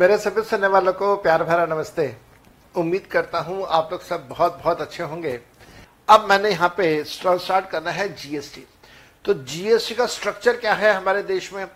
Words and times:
मेरे 0.00 0.16
सभी 0.18 0.42
सुनने 0.42 0.66
वालों 0.66 0.92
को 0.92 1.14
प्यार 1.16 1.42
भरा 1.44 1.64
नमस्ते। 1.66 2.04
उम्मीद 2.74 3.06
करता 3.12 3.38
हूँ 3.38 3.64
आप 3.68 3.88
लोग 3.92 4.02
सब 4.02 4.26
बहुत 4.28 4.56
बहुत 4.58 4.80
अच्छे 4.80 5.02
होंगे। 5.02 5.32
अब 6.08 6.24
मैंने 6.28 6.50
यहाँ 6.50 6.68
पे 6.76 7.02
स्टार्ट 7.04 7.68
करना 7.70 7.90
है 7.90 8.08
जीएसटी 8.14 8.64
तो 9.24 9.34
जीएसटी 9.34 9.94
का 9.94 10.06
स्ट्रक्चर 10.06 10.56
क्या 10.56 10.74
है 10.74 10.92
हमारे 10.94 11.22
देश 11.22 11.52
में? 11.52 11.66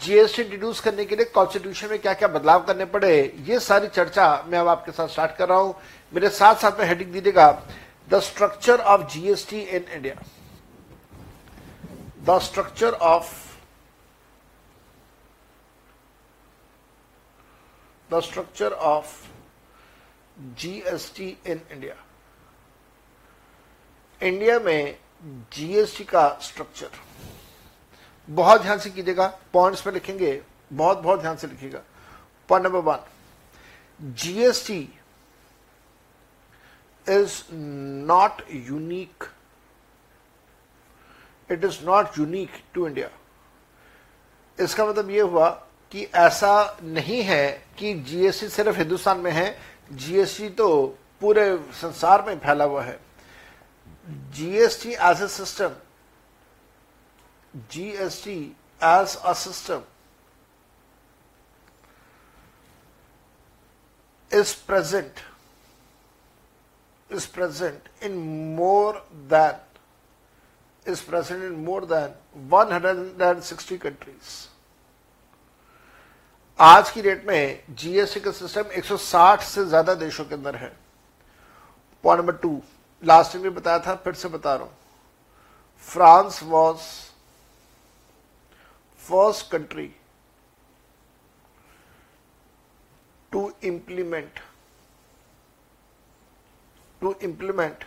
जीएसटी 0.00 0.44
डिड्यूस 0.44 0.80
करने 0.80 1.04
के 1.04 1.16
लिए 1.16 1.24
कॉन्स्टिट्यूशन 1.34 1.90
में 1.90 1.98
क्या 1.98 2.12
क्या 2.14 2.28
बदलाव 2.28 2.62
करने 2.66 2.84
पड़े, 2.84 3.34
ये 3.40 3.58
सारी 3.60 3.88
चर्चा 3.88 4.44
मैं 4.48 4.58
अब 4.58 4.68
आपके 4.68 4.92
साथ 4.92 5.08
स्टार्ट 5.08 5.36
कर 5.36 5.48
रहा 5.48 5.58
हूँ। 5.58 5.74
मेरे 6.12 6.28
साथ 6.30 6.54
साथ 6.56 6.78
में 6.78 6.86
हेडिंग 6.86 7.12
दीजिएगा 7.12 7.50
the 8.08 8.20
structure 8.22 8.80
of 8.82 9.12
GST 9.14 9.60
in 9.60 9.84
India 9.94 10.22
the 12.24 12.38
structure 12.42 12.92
of 12.92 13.32
the 18.10 18.20
structure 18.20 18.74
of 18.74 19.30
GST 20.56 21.36
in 21.44 21.60
India. 21.70 21.96
India 24.20 24.58
में 24.60 24.98
जीएसटी 25.52 26.04
का 26.04 26.28
स्ट्रक्चर 26.42 26.90
बहुत 28.28 28.62
ध्यान 28.62 28.78
से 28.78 28.90
कीजिएगा। 28.90 29.26
पॉइंट्स 29.52 29.82
पे 29.82 29.90
लिखेंगे, 29.90 30.40
बहुत 30.72 30.98
बहुत 30.98 31.20
ध्यान 31.20 31.36
से 31.36 31.46
लिखिएगा। 31.46 31.82
Point 32.48 32.66
number 32.66 32.78
one 32.78 34.12
GST 34.22 34.80
is 37.06 37.42
not 37.52 38.42
unique 38.50 39.24
it 41.50 41.64
is 41.64 41.84
not 41.84 42.18
unique 42.18 42.62
to 42.74 42.86
India 42.86 43.08
इसका 44.58 44.86
मतलब 44.86 45.10
यह 45.10 45.24
हुआ 45.24 45.48
कि 45.92 46.04
ऐसा 46.14 46.76
नहीं 46.82 47.22
है 47.22 47.66
कि 47.78 47.94
जीएसटी 47.94 48.48
सिर्फ़ 48.48 48.76
हिंदुस्तान 48.76 49.18
में 49.18 49.30
है 49.30 49.58
जीएसटी 49.92 50.48
तो 50.48 50.98
पूरे 51.20 51.46
संसार 51.72 52.22
में 52.26 52.38
फैला 52.38 52.64
हुआ 52.64 52.82
है। 52.82 53.00
GST 54.08 54.92
as 54.92 55.22
a 55.22 55.28
system 55.28 55.74
GST 57.70 58.38
as 58.82 59.16
a 59.16 59.32
system 59.32 59.82
is 64.30 64.52
present 64.68 65.20
is 67.10 67.26
present 67.26 67.88
in 68.02 68.16
more 68.56 69.00
than, 69.28 69.54
is 70.86 71.00
present 71.00 71.44
in 71.44 71.64
more 71.64 71.82
than 71.86 72.10
160 72.48 73.78
countries. 73.78 74.48
आज 76.58 76.90
की 76.90 77.02
डेट 77.02 77.24
में 77.26 77.74
जीएसटी 77.76 78.20
का 78.20 78.30
सिस्टम 78.30 78.70
160 78.80 79.42
से 79.44 79.64
ज़्यादा 79.66 79.94
देशों 79.94 80.24
के 80.24 80.34
अंदर 80.34 80.56
है। 80.56 80.68
Point 82.04 82.20
number 82.20 82.36
two 82.36 82.60
last 83.02 83.32
time 83.32 83.42
भी 83.42 83.50
बताया 83.50 83.78
था, 83.78 83.94
फिर 83.94 84.14
से 84.14 84.28
बता 84.28 84.54
रहा 84.54 84.64
हूँ। 84.64 84.76
France 85.86 86.42
was 86.42 86.80
first 89.00 89.50
country 89.52 89.86
to 93.32 93.50
implement 93.64 94.40
to 97.02 97.14
implement 97.22 97.84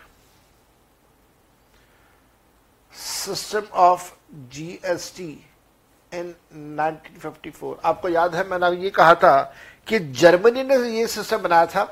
system 2.94 3.74
of 3.82 4.12
GST 4.52 5.32
in 6.12 6.34
1954 6.52 7.74
आपको 7.84 8.08
याद 8.08 8.34
है, 8.34 8.48
मैंने 8.48 8.76
ये 8.82 8.90
कहा 8.90 9.14
था 9.14 9.40
कि 9.86 9.98
जर्मनी 9.98 10.62
ने 10.62 10.76
ये 10.90 11.06
सिस्टम 11.06 11.42
बनाया 11.42 11.66
था, 11.66 11.82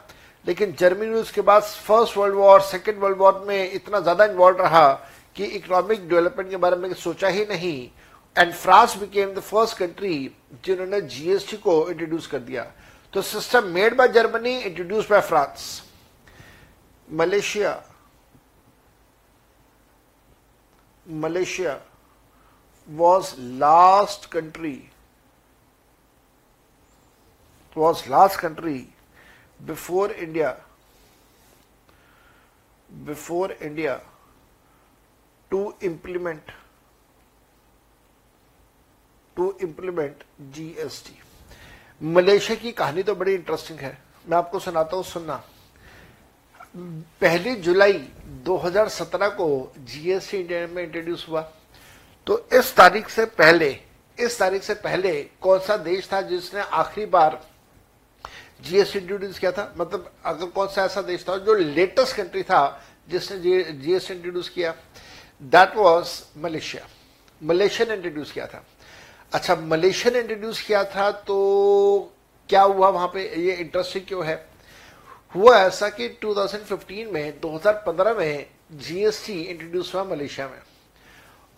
लेकिन 0.44 0.72
जर्मनी 0.78 1.14
उसके 1.16 1.40
बाद 1.40 1.62
first 1.62 2.16
world 2.16 2.34
war 2.34 2.60
second 2.62 2.98
world 3.00 3.18
war 3.18 3.44
में 3.48 3.72
इतना 3.72 4.00
ज़्यादा 4.00 4.24
इन्वॉल्व 4.24 4.58
रहा 4.58 4.88
कि 5.36 5.44
इकोनॉमिक 5.46 6.08
डेवलपमेंट 6.08 6.50
के 6.50 6.56
बारे 6.56 6.76
में 6.76 6.92
सोचा 6.94 7.28
ही 7.28 7.44
नहीं। 7.46 7.88
And 8.36 8.52
France 8.54 8.96
became 8.96 9.34
the 9.34 9.40
first 9.40 9.78
country 9.78 10.14
जिन्होंने 10.64 11.00
जीएसटी 11.02 11.56
को 11.56 11.74
इंट्रोड्यूस 11.90 12.26
कर 12.26 12.38
दिया। 12.40 12.66
तो 13.12 13.22
system 13.24 13.66
made 13.74 13.96
by 13.96 14.08
Germany 14.08 14.56
introduce 14.58 15.10
by 15.10 15.20
France 15.22 15.82
Malaysia 17.08 17.82
Malaysia 21.06 21.78
was 22.88 23.38
last 23.38 24.30
country 24.30 24.90
was 27.74 28.08
last 28.08 28.38
country 28.38 28.88
before 29.66 30.12
India 30.12 30.56
before 33.04 33.52
India 33.60 34.00
to 35.50 35.74
implement 35.82 36.40
to 39.36 39.54
implement 39.60 40.24
GST 40.52 41.10
Malaysia 42.00 42.56
की 42.60 42.72
कहानी 42.72 43.02
तो 43.02 43.14
बड़ी 43.14 43.34
interesting 43.34 43.78
है 43.80 43.96
मैं 44.28 44.36
आपको 44.36 44.58
सुनाता 44.60 44.96
हूँ 44.96 45.04
सुनना 45.04 45.36
पहली 47.20 47.54
जुलाई 47.64 47.98
2017 48.46 49.30
को 49.36 49.46
जीएसटी 49.92 50.38
इंडिया 50.38 50.66
में 50.66 50.82
इंट्रोड्यूस 50.82 51.24
हुआ 51.28 51.40
तो 52.26 52.38
इस 52.52 52.74
तारीख 52.76 53.08
से 53.08 53.24
पहले, 53.24 53.68
इस 54.18 54.38
तारीख 54.38 54.62
से 54.62 54.74
पहले 54.74 55.22
कौन 55.40 55.58
सा 55.58 55.76
देश 55.76 56.08
था 56.12 56.20
जिसने 56.22 56.60
आखिरी 56.60 57.06
बार 57.06 57.40
जीएसटी 58.60 58.98
इंट्रोड्यूस 58.98 59.38
किया 59.38 59.52
था? 59.52 59.72
मतलब 59.78 60.12
अगर 60.24 60.46
कौन 60.46 60.68
सा 60.68 60.84
ऐसा 60.84 61.02
देश 61.02 61.24
था 61.28 61.36
जो 61.38 61.54
लेटेस्ट 61.54 62.16
कंट्री 62.16 62.42
था 62.42 62.82
जिसने 63.08 63.38
जीएसटी 63.72 64.14
इंट्रोड्यूस 64.14 64.48
किया? 64.48 64.74
दैट 65.42 65.76
वाज 65.76 66.22
मलेशिया 66.38 66.86
मलेशिया 67.42 67.86
ने 67.88 67.94
इंट्रोड्यूस 67.94 68.32
किया 68.32 68.46
था। 68.46 68.64
अच्छा 69.32 69.56
मलेशिया 69.56 70.12
ने 70.12 70.20
इंट्रोड्यूस 70.20 70.62
किया 70.62 70.84
था 70.84 71.10
तो 71.12 72.12
क्या 72.48 72.62
हुआ 72.62 72.88
वहाँ 72.88 73.08
पे? 73.08 73.22
ये 73.36 73.54
इंटरेस्टिंग 73.54 74.04
क्यों 74.08 74.26
है? 74.26 74.46
हुआ 75.34 75.56
ऐसा 75.58 75.88
कि 75.88 76.08
2015 76.24 77.12
में 77.12 77.40
2015 77.40 78.14
में 78.18 78.46
जीएसटी 78.72 79.40
इंट्रोड्यूस 79.42 79.94
हुआ 79.94 80.04
मलेशिया 80.04 80.48
में। 80.48 80.58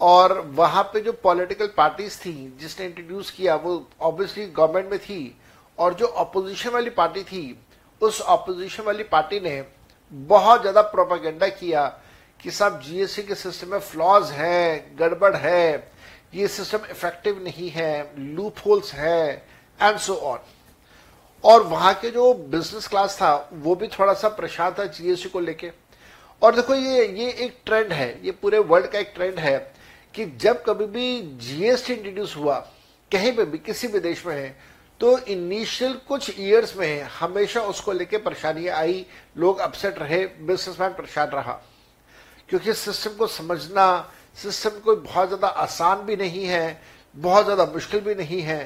और 0.01 0.39
वहाँ 0.55 0.83
पे 0.83 1.01
जो 1.01 1.13
पॉलिटिकल 1.13 1.67
पार्टीज़ 1.77 2.19
थी, 2.19 2.57
जिसने 2.61 2.87
इंट्रोड्यूस 2.87 3.31
किया, 3.31 3.55
वो 3.55 3.87
ऑब्वियसली 4.01 4.47
गवर्नमेंट 4.47 4.91
में 4.91 4.99
थी, 4.99 5.37
और 5.79 5.95
जो 5.95 6.07
अपोजिशन 6.07 6.71
वाली 6.71 6.91
पार्टी 6.91 7.23
थी, 7.23 7.59
उस 8.01 8.21
अपोजिशन 8.21 8.83
वाली 8.83 9.03
पार्टी 9.05 9.41
ने 9.41 9.63
बहुत 10.13 10.61
ज़्यादा 10.61 10.83
प्रोपागेंडा 10.83 11.49
किया 11.49 11.87
कि 12.41 12.51
सब 12.51 12.81
जीएसटी 12.81 13.23
के 13.23 13.35
सिस्टम 13.35 13.71
में 13.71 13.79
फ्लॉज 13.81 14.31
है, 14.31 14.97
गड़बड़ 14.97 15.35
है, 15.37 15.91
ये 16.35 16.49
सिस्टम 16.49 16.87
इफ़ेक्टिव 16.91 17.43
नहीं 17.45 17.69
है 17.71 18.13
लूप 18.19 18.57
होल्स 18.67 18.93
है 18.95 19.47
एंड 19.81 19.99
सो 19.99 20.15
ऑन 20.15 20.39
और 21.45 21.63
वहाँ 21.63 21.93
के 21.95 22.11
जो 22.11 22.33
बिज़नेस 22.35 22.87
क्लास 22.89 23.17
था, 23.17 23.49
वो 23.53 23.75
भी 23.75 23.89
थोड़ा 23.89 24.13
सा 24.13 24.29
परेशान 24.29 24.75
था 24.79 24.85
जीएसटी 24.87 25.29
को 25.29 25.41
लेके। 25.41 25.71
और 26.43 26.55
देखो 26.55 26.75
ये 26.75 27.07
ये 27.07 27.31
एक 27.31 27.59
ट्रेंड 27.67 27.93
है, 27.93 28.09
ये 28.25 28.31
पूरे 28.33 28.59
वर्ल्ड 28.61 28.87
का 28.87 28.99
एक 28.99 29.13
ट्रेंड 29.15 29.39
है। 29.39 29.57
कि 30.19 30.25
जब 30.41 30.63
कभी 30.65 30.87
भी 30.91 31.21
जीएसटी 31.47 31.93
इंट्रोड्यूस 31.93 32.37
हुआ 32.37 32.55
कहीं 33.11 33.33
पे 33.33 33.45
भी 33.45 33.59
किसी 33.61 33.89
भी 33.89 34.01
देश 34.01 34.25
में 34.27 34.35
है 34.35 34.49
तो 35.01 35.17
इनिशियल 35.31 35.93
कुछ 36.09 36.39
ईयर्स 36.39 36.77
में 36.77 36.87
है 36.87 37.09
हमेशा 37.19 37.61
उसको 37.63 37.93
लेके 37.93 38.17
परेशानियाँ 38.19 38.77
आई 38.77 39.05
लोग 39.39 39.59
अपसेट 39.61 39.99
रहे 39.99 40.25
बिजनेसमैन 40.27 40.93
परेशान 40.93 41.29
रहा। 41.31 41.53
क्योंकि 42.49 42.73
सिस्टम 42.75 43.15
को 43.17 43.27
समझना 43.29 43.87
सिस्टम 44.37 44.81
को 44.85 44.97
बहुत 44.97 45.29
ज़्यादा 45.29 45.49
आसान 45.63 46.03
भी 46.07 46.17
नहीं 46.17 46.45
है 46.47 46.81
बहुत 47.17 47.45
ज़्यादा 47.45 47.65
मुश्किल 47.75 48.01
भी 48.01 48.15
नहीं 48.15 48.41
है। 48.43 48.61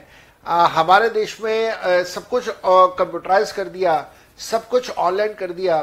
आ, 0.46 0.66
हमारे 0.68 1.10
देश 1.10 1.40
में 1.40 1.70
आ, 1.70 2.02
सब 2.04 2.28
कुछ 2.28 2.48
कंप्यूटराइज 2.48 3.52
कर 3.52 3.68
दिया 3.68 3.94
सब 4.40 4.68
कुछ 4.68 4.90
ऑनलाइन 4.90 5.34
कर 5.34 5.52
दिया 5.52 5.80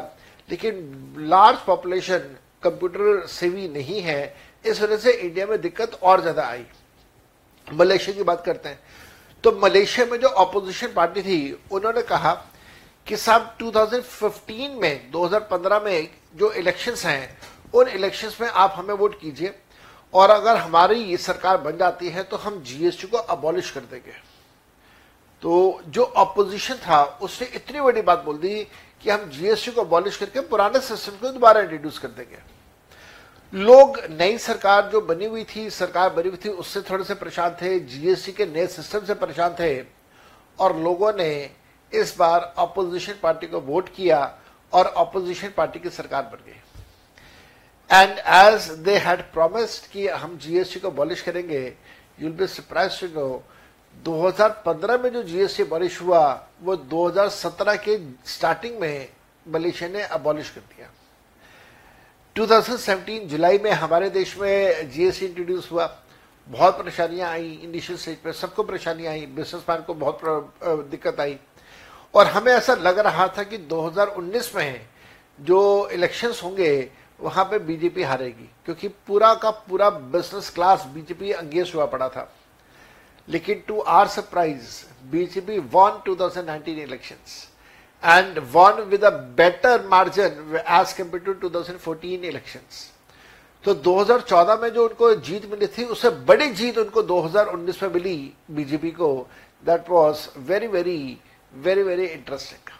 लेकिन 0.48 1.16
लार्ज 1.30 1.58
पॉपुलेशन 1.66 2.36
कंप्यूटर 2.62 3.26
सेवी 3.28 3.68
नहीं 3.70 4.00
है। 4.02 4.22
इस 4.64 4.80
वजह 4.80 4.96
से 4.96 5.12
इंडिया 5.12 5.46
में 5.46 5.60
दिक्कत 5.60 5.98
और 6.02 6.20
ज़्यादा 6.20 6.46
आई। 6.46 6.64
मलेशिया 7.66 8.16
की 8.16 8.22
बात 8.22 8.44
करते 8.44 8.68
हैं। 8.68 8.80
तो 9.44 9.52
मलेशिया 9.54 10.06
में 10.06 10.18
जो 10.20 10.28
ऑपोजिशन 10.28 10.92
पार्टी 10.92 11.22
थी, 11.22 11.58
उन्होंने 11.72 12.02
कहा 12.02 12.32
कि 13.06 13.16
साहब 13.16 13.56
2015 13.58 14.80
में 14.80 15.10
2015 15.10 15.80
में 15.80 16.08
जो 16.36 16.52
इलेक्शंस 16.52 17.04
हैं, 17.06 17.38
उन 17.74 17.88
इलेक्शंस 17.88 18.40
में 18.40 18.48
आप 18.48 18.74
हमें 18.76 18.94
वोट 18.94 19.18
कीजिए 19.20 19.54
और 20.12 20.30
अगर 20.30 20.56
हमारी 20.56 21.02
ये 21.02 21.16
सरकार 21.18 21.56
बन 21.58 21.76
जाती 21.78 22.08
है 22.08 22.22
तो 22.22 22.36
हम 22.38 22.62
जीएसटी 22.62 23.06
को 23.06 23.16
अबॉलिश 23.16 23.70
कर 23.70 23.80
देंगे। 23.82 24.12
तो 25.42 25.80
जो 25.88 26.02
ऑपोजिशन 26.04 26.74
था, 26.76 27.02
उसने 27.22 27.46
इतनी 27.48 27.80
बड़ी 27.80 28.02
बात 28.02 28.24
बोल 28.24 28.38
दी 28.38 28.62
कि 29.02 29.10
हम 29.10 29.28
जीएसटी 29.30 29.70
को 29.70 29.80
अबॉलिश 29.80 30.16
करके 30.16 30.40
पुराने 30.42 30.80
सिस्टम 30.80 31.16
को 31.18 31.28
दोबारा 31.28 31.60
इंट्रोड्यूस 31.60 31.98
कर 31.98 32.08
देंगे। 32.10 32.38
लोग 33.52 33.98
नई 34.10 34.36
सरकार 34.38 34.88
जो 34.90 35.00
बनी 35.00 35.24
हुई 35.24 35.44
थी, 35.46 35.68
सरकार 35.70 36.10
बनी 36.10 36.28
हुई 36.28 36.38
थी, 36.44 36.48
उससे 36.50 36.80
थोड़े 36.80 37.04
से 37.04 37.14
परेशान 37.14 37.56
थे 37.62 37.78
जीएसटी 37.80 38.32
के 38.32 38.46
नए 38.46 38.66
सिस्टम 38.66 39.04
से 39.06 39.14
परेशान 39.14 39.54
थे, 39.60 39.80
और 40.58 40.76
लोगों 40.76 41.12
ने 41.12 41.50
इस 41.92 42.14
बार 42.18 42.54
अपोजिशन 42.58 43.14
पार्टी 43.22 43.46
को 43.46 43.60
वोट 43.60 43.88
किया 43.94 44.20
और 44.72 44.86
अपोजिशन 44.86 45.52
पार्टी 45.56 45.78
की 45.80 45.90
सरकार 45.90 46.22
बन 46.24 46.44
गई। 46.46 46.60
And 47.90 48.18
as 48.18 48.68
they 48.80 48.96
had 48.98 49.20
promised 49.32 49.90
कि 49.92 50.06
हम 50.08 50.38
जीएसटी 50.38 50.80
को 50.80 50.90
बॉलिश 50.92 51.22
करेंगे 51.22 51.62
you'll 52.20 52.32
be 52.32 52.46
surprise 52.46 53.00
to 53.00 53.06
know 53.14 53.42
2015 53.96 55.02
में 55.02 55.10
जो 55.12 55.22
जीएसटी 55.22 55.64
बॉलिश 55.64 56.00
हुआ, 56.02 56.48
वो 56.62 56.76
2017 56.76 57.76
के 57.78 57.98
स्टार्टिंग 58.26 58.78
में 58.80 59.08
मलेशिया 59.46 59.88
ने 59.90 60.02
अबॉलिश 60.04 60.50
कर 60.50 60.60
दिया। 60.60 60.88
2017 62.36 63.26
जुलाई 63.28 63.58
में 63.58 63.70
हमारे 63.70 64.08
देश 64.10 64.36
में 64.38 64.90
जीएसटी 64.90 65.26
इंट्रोड्यूस 65.26 65.70
हुआ। 65.72 65.86
बहुत 66.48 66.78
परेशानियाँ 66.78 67.30
आई 67.30 67.50
इनिशियल 67.64 67.98
स्टेज 67.98 68.16
पे 68.16 68.32
सबको 68.32 68.62
परेशानियाँ 68.62 69.12
आई 69.12 69.26
बिजनेसमैन 69.26 69.82
को 69.82 69.94
बहुत 69.94 70.20
दिक्कत 70.90 71.20
आई। 71.20 71.36
और 72.14 72.26
हमें 72.26 72.52
ऐसा 72.52 72.74
लग 72.74 72.98
रहा 72.98 73.26
था 73.28 73.42
कि 73.42 73.58
2019 73.66 74.54
में 74.56 74.86
जो 75.38 75.88
इलेक्शंस 75.92 76.42
होंगे, 76.42 76.90
वहाँ 77.20 77.44
पे 77.44 77.58
बीजेपी 77.58 78.02
हारेगी, 78.02 78.48
क्योंकि 78.64 78.88
पूरा 78.88 79.34
का 79.34 79.50
पूरा 79.50 79.90
बिज़नेस 79.90 80.50
क्लास 80.50 80.86
बीजेपी 80.94 81.32
अंगेज 81.32 81.72
हुआ 81.74 81.86
पड़ा 81.86 82.08
था। 82.08 82.30
लेकिन 83.28 83.62
to 83.68 83.80
our 83.80 84.08
surprise 84.08 84.84
BJP 85.10 85.58
won 85.58 86.02
2019 86.06 86.78
elections 86.78 87.49
and 88.02 88.38
won 88.52 88.80
with 88.82 89.04
a 89.04 89.10
better 89.10 89.86
margin 89.88 90.56
as 90.58 90.92
compare 90.92 91.34
to 91.34 91.48
2014 91.50 92.24
elections 92.24 92.88
तो 93.64 93.74
2014 93.76 94.60
में 94.62 94.68
जो 94.68 94.86
उनको 94.88 95.14
जीत 95.16 95.50
मिली 95.50 95.66
थी, 95.66 95.84
उससे 95.84 96.10
बड़ी 96.10 96.50
जीत 96.50 96.78
उनको 96.78 97.02
2019 97.02 97.82
में 97.82 97.90
मिली 97.90 98.32
बीजेपी 98.50 98.90
को। 98.90 99.28
That 99.64 99.90
was 99.90 100.28
very 100.38 100.66
very 100.66 101.18
very 101.52 101.82
very 101.82 102.06
interesting 102.06 102.72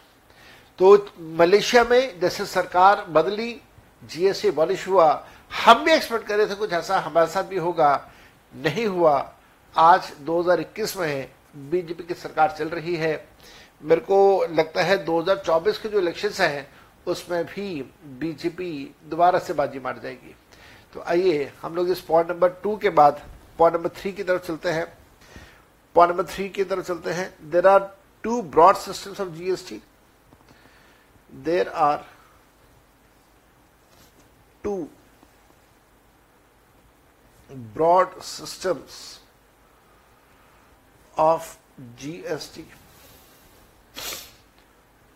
तो 0.78 0.96
मलेशिया 1.38 1.84
में 1.84 2.20
जैसे 2.20 2.46
सरकार 2.46 3.05
बदली 3.11 3.61
जीएसटी 4.02 4.50
बॉलिश 4.50 4.87
हुआ, 4.88 5.26
हम 5.64 5.84
भी 5.84 5.93
एक्सपेक्ट 5.93 6.26
कर 6.26 6.37
रहे 6.37 6.46
थे 6.46 6.55
कुछ 6.55 6.73
ऐसा, 6.73 6.99
हमारे 6.99 7.26
साथ 7.26 7.44
भी 7.44 7.56
होगा। 7.56 8.11
नहीं 8.55 8.87
हुआ। 8.87 9.32
आज 9.75 10.12
2021 10.20 10.96
में 10.96 11.28
बीजेपी 11.70 12.05
की 12.05 12.14
सरकार 12.14 12.55
चल 12.58 12.69
रही 12.69 12.94
है। 12.96 13.12
मेरे 13.82 14.00
को 14.00 14.46
लगता 14.46 14.82
है 14.82 15.04
2024 15.04 15.78
के 15.78 15.88
जो 15.88 15.98
इलेक्शंस 15.98 16.40
हैं, 16.40 16.72
उसमें 17.06 17.44
भी 17.44 17.82
बीजेपी 18.18 18.94
दोबारा 19.04 19.38
से 19.38 19.52
बाजी 19.52 19.78
मार 19.78 19.98
जाएगी। 19.98 20.34
तो 20.94 21.02
आइए 21.02 21.52
हम 21.62 21.74
लोग 21.74 21.90
इस 21.90 22.00
पॉइंट 22.00 22.30
नंबर 22.30 22.48
टू 22.62 22.76
के 22.76 22.90
बाद 22.90 23.22
पॉइंट 23.58 23.76
नंबर 23.76 23.88
थ्री 23.88 24.12
की 24.12 24.22
तरफ़ 24.22 24.46
चलते 24.46 24.70
हैं। 24.70 24.86
पॉइंट 25.94 26.10
नंबर 26.12 26.24
थ्री 26.24 26.48
की 26.48 26.64
तरफ़ 26.64 26.86
चलते 26.86 27.10
हैं। 27.10 27.50
There 27.50 27.66
are 27.66 27.96
two 28.24 28.42
broad 28.42 28.76
systems 28.76 29.20
of 29.20 29.28
GST 29.28 29.82
there 31.32 31.68
are 31.68 32.04
two 34.64 34.88
broad 37.50 38.20
systems 38.20 39.20
of 41.18 41.56
GST 41.80 42.66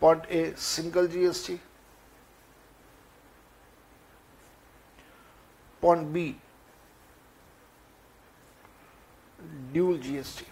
point 0.01 0.27
A, 0.27 0.55
single 0.59 1.09
GST. 1.09 1.61
Point 5.83 6.07
B, 6.09 6.35
dual 9.73 9.99
GST. 9.99 10.47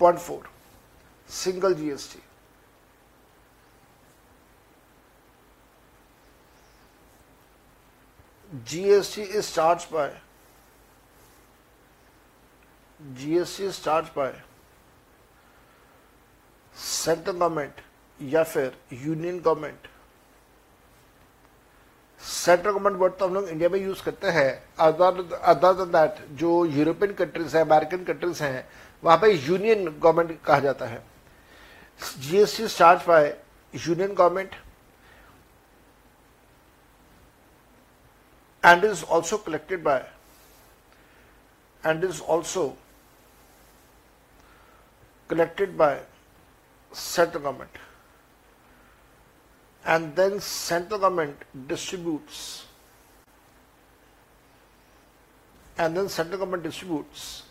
Point 0.00 0.18
four, 0.18 0.48
single 1.28 1.74
GST. 1.74 2.22
GST 8.66 9.22
is 9.22 9.52
charge 9.54 9.84
by 9.84 10.20
GST 13.00 13.64
is 13.64 13.80
charge 13.82 14.08
by 14.08 14.42
central 16.76 17.32
government 17.32 17.80
या 18.20 18.42
फिर 18.44 18.76
union 18.92 19.38
government. 19.40 19.88
Central 22.20 22.72
government 22.72 22.96
word 22.96 23.12
तो 23.18 23.26
हम 23.26 23.34
लोग 23.34 23.48
India 23.48 23.68
में 23.68 23.78
use 23.80 24.02
करते 24.04 24.30
हैं। 24.30 24.50
Other 24.78 25.72
than 25.72 25.90
that 25.92 26.24
जो 26.38 26.64
European 26.66 27.12
countries 27.14 27.56
है, 27.56 27.62
अमेरिकन 27.64 28.04
कंट्रीज़ 28.04 28.42
हैं, 28.42 28.68
वहाँ 29.02 29.18
पे 29.18 29.32
यूनियन 29.32 29.84
गवर्नमेंट 29.88 30.40
कहा 30.44 30.58
जाता 30.60 30.86
है। 30.86 31.02
GST 32.20 32.68
charge 32.68 33.06
by 33.08 33.36
union 33.74 34.14
government 34.14 34.54
and 38.62 38.84
is 38.84 39.04
also 39.04 39.36
collected 39.38 39.82
by 39.82 40.10
and 41.82 42.04
is 42.04 42.22
also 42.22 42.76
collected 45.30 45.70
by 45.78 45.94
central 46.96 47.42
government. 47.42 47.70
And 49.84 50.16
then 50.16 50.40
central 50.40 51.00
government 51.00 51.36
distributes. 51.68 52.66
And 55.78 55.96
then 55.96 56.08
central 56.08 56.38
government 56.38 56.62
distributes 56.62 57.42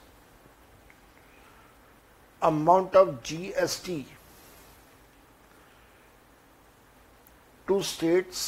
amount 2.42 2.95
of 2.95 3.24
GST 3.24 4.06
to 7.68 7.81
states 7.81 8.41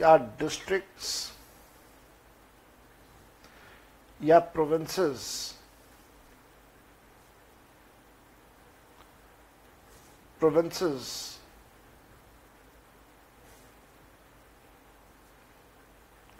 या 0.00 0.16
districts 0.38 1.32
या 4.20 4.38
provinces 4.54 5.54
provinces. 10.44 11.12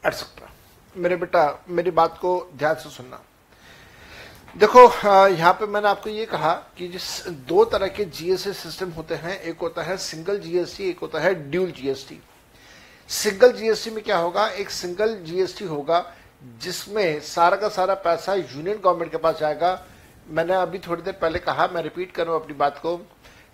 etcetera 0.03 0.49
मेरे 0.95 1.17
बेटा, 1.17 1.65
मेरी 1.69 1.91
बात 1.91 2.19
को 2.19 2.31
ध्यान 2.57 2.75
से 2.75 2.91
सुनना। 2.91 3.21
देखो 4.57 4.81
यहाँ 5.29 5.53
पे 5.53 5.67
मैंने 5.67 5.89
आपको 5.89 6.11
ये 6.11 6.27
कहा 6.27 6.53
कि 6.79 6.89
जिस 6.89 7.07
दो 7.49 7.65
तरह 7.65 7.89
के 7.89 8.05
जीएसटी 8.05 8.53
सिस्टम 8.53 8.91
होते 8.91 9.15
हैं, 9.15 9.39
एक 9.41 9.59
होता 9.59 9.83
है 9.83 9.97
सिंगल 9.99 10.39
जीएसटी 10.41 10.89
एक 10.91 10.99
होता 10.99 11.21
है 11.21 11.35
ड्यूल 11.51 11.71
जीएसटी 11.73 12.21
सिंगल 13.11 13.53
जीएसटी 13.53 13.91
में 13.91 14.03
क्या 14.05 14.19
होगा? 14.19 14.47
एक 14.49 14.71
सिंगल 14.71 15.17
जीएसटी 15.25 15.65
होगा, 15.65 16.05
जिसमें 16.63 17.21
सारा 17.23 17.57
का 17.57 17.69
सारा 17.71 17.95
पैसा 18.05 18.35
यूनियन 18.35 18.79
गवर्नमेंट 18.79 19.11
के 19.13 19.17
पास 19.19 19.39
जाएगा। 19.39 19.85
मैंने 20.29 20.55
अभी 20.55 20.79
थोड़ी 20.79 21.03
देर 21.03 21.15
पहले 21.15 21.39
कहा, 21.39 21.67
मैं 21.67 21.83
रिपीट 21.83 22.13
करूँ 22.13 22.35
अपनी 22.35 22.55
बात 22.55 22.79
को। 22.79 22.97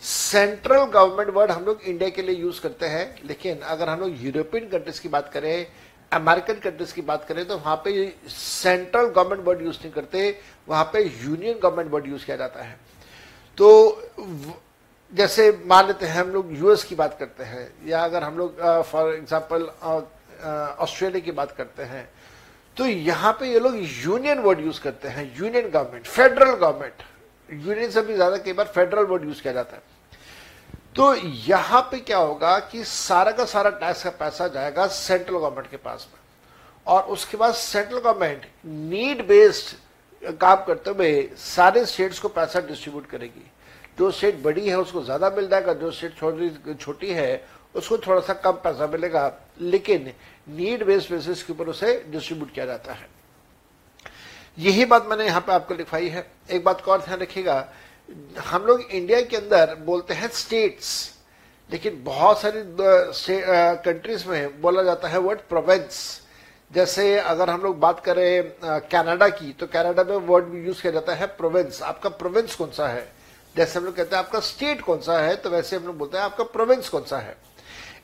सेंट्रल 0.02 0.84
गवर्नमेंट 0.84 1.30
वर्ड 1.30 1.50
हम 1.50 1.64
लोग 1.64 1.80
इंडिया 1.82 2.08
के 2.10 2.22
लिए 2.22 2.36
यूज़ 2.36 2.60
करते 2.60 2.86
हैं, 2.86 3.16
लेकिन 3.24 3.58
अगर 3.66 3.88
हम 3.88 4.00
लोग 4.00 4.22
यूरोपियन 4.22 4.68
कंट्रीज़ 4.68 5.00
की 5.00 5.08
बात 5.08 5.30
करें, 5.32 5.66
अमेरिकन 6.12 6.54
कंट्रीज़ 6.60 6.94
की 6.94 7.02
बात 7.02 7.24
करें 7.24 7.46
तो 7.46 7.56
वहाँ 7.56 7.76
पे 7.84 8.12
सेंट्रल 8.28 9.06
गवर्नमेंट 9.06 9.46
वर्ड 9.46 9.62
यूज़ 9.62 9.78
नहीं 9.78 9.92
करते, 9.92 10.38
वहाँ 10.68 10.84
पे 10.92 11.02
यूनियन 11.02 11.58
गवर्नमेंट 11.62 11.90
वर्ड 11.90 12.06
यूज़ 12.06 12.24
किया 12.24 12.36
जाता 12.36 12.62
है। 12.62 12.78
तो 13.58 13.68
जैसे 15.12 15.50
मान 15.66 15.86
लेते 15.86 16.06
हैं, 16.06 16.14
हम 16.14 16.28
लोग 16.30 16.52
यूएस 16.58 16.84
की 16.84 16.94
बात 16.94 17.16
करते 17.18 17.44
हैं, 17.44 17.70
या 17.86 18.04
अगर 18.04 18.22
हम 18.22 18.38
लोग 18.38 18.60
फॉर 18.82 19.14
एग्ज़ाम्पल 19.14 19.68
ऑस्ट्रेलिया 20.80 21.20
की 21.20 21.32
बात 21.32 21.52
करते 21.52 21.82
हैं 21.84 22.08
तो 22.76 22.86
यहाँ 22.86 23.32
पे 23.32 23.46
ये 23.46 23.60
लोग 23.60 23.76
यूनियन 23.76 24.38
वर्ड 24.40 24.60
यूज़ 24.60 24.80
करते 24.80 25.08
हैं, 25.08 25.24
union 25.38 25.70
government, 25.70 26.06
federal 26.06 26.52
government. 26.52 27.02
Union 27.48 27.90
से 27.90 28.02
भी 28.02 28.14
ज़्यादा 28.14 28.36
कई 28.38 28.52
बार 28.52 28.66
फेडरल 28.66 29.04
वर्ड 29.06 29.24
यूज़ 29.24 29.42
किया 29.42 29.52
जाता 29.52 29.76
है। 29.76 29.89
तो 30.96 31.14
यहाँ 31.14 31.80
पे 31.90 31.98
क्या 31.98 32.18
होगा 32.18 32.58
कि 32.60 32.82
सारा 32.84 33.30
का 33.32 33.44
सारा 33.44 33.70
टैक्स 33.72 34.02
का 34.04 34.10
पैसा 34.18 34.46
जाएगा 34.48 34.86
सेंट्रल 34.86 35.36
गवर्नमेंट 35.36 35.70
के 35.70 35.76
पास 35.78 36.06
में। 36.12 36.18
और 36.86 37.02
उसके 37.12 37.36
बाद 37.36 37.54
सेंट्रल 37.54 37.98
गवर्नमेंट 37.98 38.46
नीड 38.64 39.26
बेस्ड 39.28 40.34
काम 40.36 40.64
करते 40.64 40.90
हुए 40.90 41.28
सारे 41.38 41.84
स्टेट्स 41.86 42.18
को 42.18 42.28
पैसा 42.30 42.60
डिस्ट्रीब्यूट 42.60 43.06
करेगी। 43.06 43.50
जो 43.98 44.10
स्टेट 44.10 44.42
बड़ी 44.42 44.68
है, 44.68 44.78
उसको 44.78 45.02
ज़्यादा 45.04 45.30
मिल 45.30 45.48
जाएगा, 45.48 45.72
जो 45.74 45.90
स्टेट 45.90 46.16
छोटी 46.16 46.74
छोटी 46.74 47.10
है, 47.10 47.44
उसको 47.74 47.98
थोड़ा 47.98 48.20
सा 48.20 48.32
कम 48.34 48.52
पैसा 48.64 48.86
मिलेगा। 48.86 49.32
लेकिन 49.60 50.12
नीड 50.48 50.84
बेस्ड 50.86 51.10
बेसिस 51.10 51.42
के 51.42 51.52
ऊपर 51.52 51.68
उसे 51.68 51.94
डिस्ट्रीब्यूट 52.08 52.52
किया 52.54 52.66
जाता 52.66 52.92
है। 52.92 53.08
यही 54.58 54.84
बात 54.84 55.06
मैंने 55.06 55.26
यहाँ 55.26 55.40
पे 55.40 55.52
आपको 55.52 55.74
लिखवाई 55.74 56.08
है। 56.08 56.26
एक 56.50 56.64
बात 56.64 56.82
और 56.82 57.00
ध्यान 57.00 57.20
रखिएगा 57.20 57.60
हम 58.46 58.64
लोग 58.66 58.80
इंडिया 58.82 59.20
के 59.20 59.36
अंदर 59.36 59.74
बोलते 59.84 60.14
हैं 60.14 60.28
स्टेट्स 60.34 60.88
लेकिन 61.70 62.02
बहुत 62.04 62.40
सारी 62.40 62.62
कंट्रीज़ 63.84 64.26
में 64.28 64.60
बोला 64.60 64.82
जाता 64.82 65.08
है 65.08 65.18
वर्ड 65.18 65.40
प्रोविंस 65.48 65.98
जैसे 66.70 67.04
अगर 67.18 67.50
हम 67.50 67.62
लोग 67.62 67.78
बात 67.80 68.00
करें 68.04 68.50
कनाडा 68.90 69.28
की 69.28 69.52
तो 69.52 69.66
कनाडा 69.66 70.04
में 70.04 70.16
वर्ड 70.16 70.44
भी 70.44 70.64
यूज़ 70.66 70.80
किया 70.82 70.92
जाता 70.92 71.14
है 71.14 71.26
प्रोविंस 71.26 71.82
आपका 71.82 72.08
प्रोविंस 72.08 72.54
कौन 72.54 72.70
सा 72.70 72.88
है? 72.88 73.06
जैसे 73.56 73.78
हम 73.78 73.84
लोग 73.84 73.94
कहते 73.96 74.16
हैं 74.16 74.22
आपका 74.24 74.40
स्टेट 74.40 74.80
कौन 74.80 75.00
सा 75.00 75.18
है 75.18 75.36
तो 75.36 75.50
वैसे 75.50 75.76
हम 75.76 75.86
लोग 75.86 75.96
बोलते 75.98 76.18
हैं 76.18 76.24
आपका 76.24 76.44
प्रोविंस 76.44 76.88
कौन 76.88 77.04
सा 77.04 77.18
है. 77.18 77.36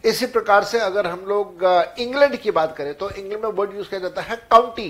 इसी 0.05 0.27
प्रकार 0.27 0.65
से 0.65 0.79
अगर 0.81 1.07
हम 1.07 1.25
लोग 1.27 1.65
इंग्लैंड 1.99 2.37
की 2.37 2.51
बात 2.51 2.77
करें 2.77 2.95
तो 2.95 3.11
इंग्लैंड 3.11 3.45
में 3.45 3.51
वर्ड 3.51 3.75
यूज़ 3.77 3.89
किया 3.89 4.01
जाता 4.01 4.23
है 4.23 4.37
काउंटी 4.51 4.89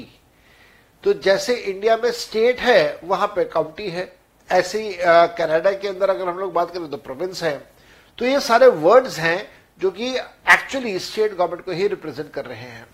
तो 1.04 1.12
जैसे 1.12 1.54
इंडिया 1.54 1.96
में 1.96 2.10
स्टेट 2.12 2.60
है, 2.60 3.00
वहाँ 3.04 3.26
पे 3.36 3.44
काउंटी 3.44 3.88
है. 3.90 4.04
ऐसे 4.48 4.98
कनाडा 5.38 5.72
के 5.72 5.88
अंदर 5.88 6.10
अगर 6.10 6.28
हम 6.28 6.38
लोग 6.38 6.52
बात 6.52 6.70
करें 6.70 6.88
तो 6.90 6.96
प्रोविंस 6.98 7.42
है। 7.42 7.56
तो 8.18 8.24
ये 8.24 8.40
सारे 8.40 8.66
वर्ड्स 8.66 9.18
हैं 9.18 9.48
जो 9.80 9.90
कि 9.90 10.14
एक्चुअली 10.16 10.98
स्टेट 10.98 11.34
गवर्नमेंट 11.34 11.64
को 11.64 11.72
ही 11.72 11.86
रिप्रेजेंट 11.88 12.30
कर 12.32 12.44
रहे 12.46 12.58
हैं। 12.58 12.86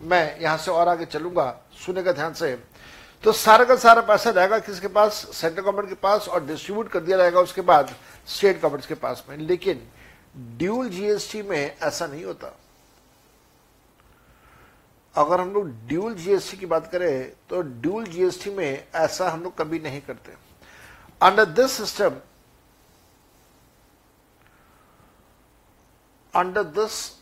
मैं 0.00 0.40
यहाँ 0.40 0.56
से 0.58 0.70
और 0.70 0.88
आगे 0.88 1.04
चलूँगा, 1.04 1.60
सुनेगा 1.86 2.12
ध्यान 2.12 2.34
से। 2.34 2.54
तो 3.24 3.32
सारा 3.32 3.64
का 3.64 3.76
सारा 3.76 4.02
पैसा 4.02 4.30
जाएगा 4.30 4.58
किसके 4.58 4.88
पास? 4.88 5.12
सेंट्रल 5.32 5.62
गवर्नमेंट 5.62 5.88
के 5.88 5.94
पास 5.94 6.28
और 6.28 6.44
डिस्ट्रीब्यूट 6.46 6.88
कर 6.88 7.00
दिया 7.00 7.16
जाएगा 7.18 7.40
उसके 7.40 7.60
बाद 7.62 7.94
स्टेट 8.26 8.60
गवर्नमेंट 8.60 8.86
के 8.86 8.94
पास 8.96 9.24
में। 9.28 9.36
लेकिन 9.38 9.86
ड्यूल 10.58 10.88
जीएसटी 10.88 11.42
में 11.42 11.76
ऐसा 11.76 12.06
नहीं 12.06 12.24
होता। 12.24 12.56
अगर 15.14 15.40
हम 15.40 15.52
लोग 15.52 15.70
ड्यूल 15.88 16.14
जीएसटी 16.14 16.56
की 16.56 16.66
बात 16.66 16.90
करें 16.92 17.32
तो 17.50 17.60
ड्यूल 17.62 18.04
जीएसटी 18.06 18.50
में 18.50 18.84
ऐसा 18.94 19.28
हम 19.30 19.42
लोग 19.42 19.56
कभी 19.58 19.78
नहीं 19.78 20.00
करते। 20.00 20.32
Under 21.20 21.44
this 21.44 21.72
system, 21.72 22.22
under 26.32 26.64
this 26.64 27.16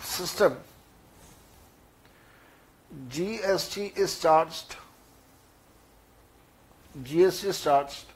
system, 0.00 0.56
GST 3.10 3.98
is 3.98 4.18
charged, 4.20 4.76
GST 7.02 7.44
is 7.44 7.62
charged 7.62 8.06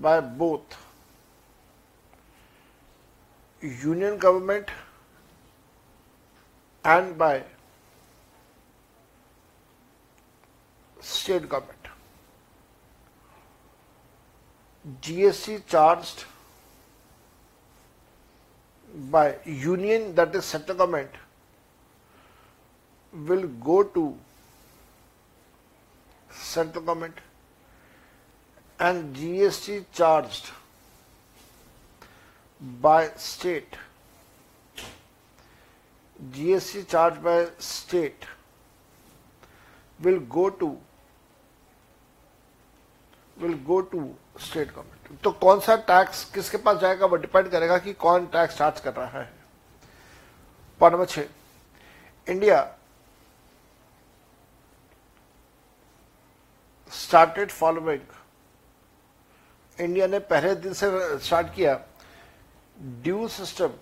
by 0.00 0.20
both 0.20 0.76
union 3.62 4.18
government 4.18 4.68
and 6.84 7.16
by 7.16 7.42
state 11.00 11.48
government. 11.48 11.83
GST 15.02 15.66
charged 15.66 16.24
by 19.10 19.36
union 19.44 20.14
that 20.14 20.34
is 20.34 20.44
central 20.44 20.76
government 20.76 21.10
will 23.12 23.46
go 23.68 23.82
to 23.82 24.16
central 26.30 26.84
government 26.84 27.14
and 28.78 29.16
GST 29.16 29.84
charged 29.92 30.50
by 32.80 33.10
state. 33.16 33.76
GST 36.30 36.88
charged 36.88 37.22
by 37.22 37.48
state 37.58 38.26
will 40.00 40.20
go 40.20 40.50
to 40.50 40.78
will 43.40 43.56
go 43.56 43.80
to 43.82 44.14
state 44.36 44.70
government. 44.70 45.20
तो 45.22 45.30
कौन 45.32 45.60
सा 45.60 45.76
tax 45.88 46.24
किसके 46.34 46.56
पास 46.58 46.76
जाएगा 46.78 47.06
वो 47.06 47.16
depend 47.16 47.48
करेगा 47.50 47.78
कि 47.78 47.92
कौन 47.94 48.26
tax 48.26 48.56
charge 48.58 48.80
कर 48.80 48.92
रहा 48.94 49.20
है। 49.20 49.32
पॉइंट 50.80 50.94
नंबर 50.94 51.06
छ 51.06 51.18
इंडिया 52.26 52.58
स्टार्टेड 56.90 57.50
फॉलोइंग 57.50 58.00
इंडिया 59.78 60.06
ने 60.06 60.18
पहले 60.24 60.54
दिन 60.56 60.72
से 60.72 61.18
स्टार्ट 61.18 61.54
किया। 61.54 61.74
Dual 63.02 63.26
system 63.28 63.74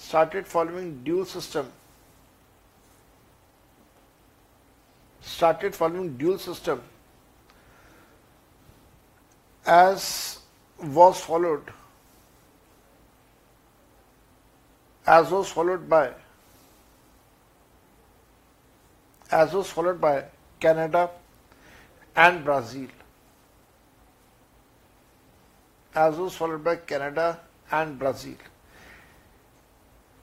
started 0.00 0.44
following 0.46 0.92
dual 1.04 1.24
system 1.24 1.68
started 5.22 5.74
following 5.74 6.16
dual 6.18 6.36
system 6.38 6.80
as 9.66 10.38
was 10.82 11.20
followed 11.20 11.72
as 15.06 15.30
was 15.30 15.48
followed 15.50 15.88
by 15.88 16.12
as 19.30 19.52
was 19.52 19.70
followed 19.70 20.00
by 20.00 20.24
Canada 20.60 21.10
and 22.14 22.44
Brazil. 22.44 22.88
As 25.94 26.16
was 26.16 26.34
followed 26.34 26.62
by 26.62 26.76
Canada 26.76 27.40
and 27.70 27.98
Brazil. 27.98 28.36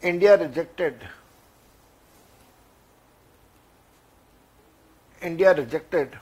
India 0.01 0.37
rejected 0.37 0.95
India 5.21 5.53
rejected 5.53 6.17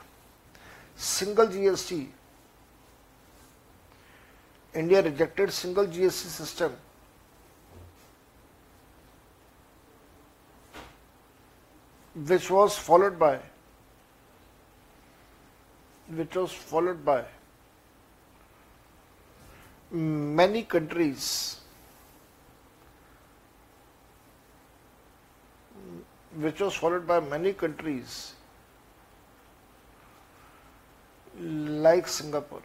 single 0.96 1.46
GST 1.46 2.08
India 4.74 5.02
rejected 5.02 5.52
single 5.52 5.86
GST 5.86 6.28
system. 6.40 6.76
which 12.26 12.50
was 12.50 12.76
followed 12.76 13.18
by 13.18 13.38
which 16.20 16.34
was 16.34 16.52
followed 16.52 17.04
by 17.04 17.24
many 19.90 20.62
countries 20.64 21.60
which 26.46 26.60
was 26.60 26.74
followed 26.74 27.06
by 27.06 27.20
many 27.20 27.52
countries 27.52 28.32
like 31.38 32.08
Singapore 32.08 32.62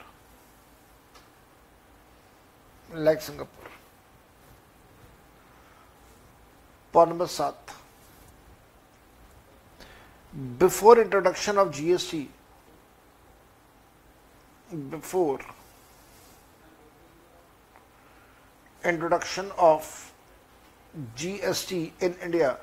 like 2.94 3.22
Singapore. 3.22 3.70
Point 6.92 7.10
number 7.10 7.28
7 7.28 7.56
before 10.58 11.00
introduction 11.00 11.58
of 11.58 11.70
GST 11.72 12.28
before 14.90 15.40
introduction 18.84 19.52
of 19.58 20.12
GST 21.16 21.92
in 22.00 22.16
India, 22.24 22.58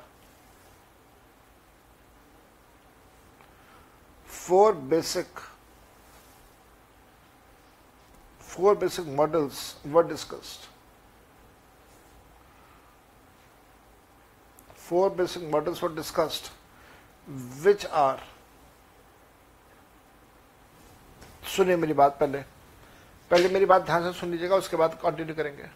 four 4.25 4.73
basic 4.73 5.27
four 8.51 8.75
basic 8.75 9.05
models 9.07 9.75
were 9.89 10.03
discussed. 10.03 10.67
Four 14.75 15.09
basic 15.09 15.43
models 15.43 15.81
were 15.81 15.93
discussed, 16.01 16.51
which 17.63 17.85
are 18.03 18.19
सुनिए 21.55 21.75
मेरी 21.75 21.93
बात 21.93 22.17
पहले 22.19 22.41
पहले 23.31 23.49
मेरी 23.49 23.65
बात 23.65 23.85
ध्यान 23.85 24.03
से 24.03 24.19
सुन 24.19 24.31
लीजिएगा 24.31 24.55
उसके 24.55 24.77
बाद 24.77 24.99
कंटिन्यू 25.03 25.35
करेंगे 25.35 25.69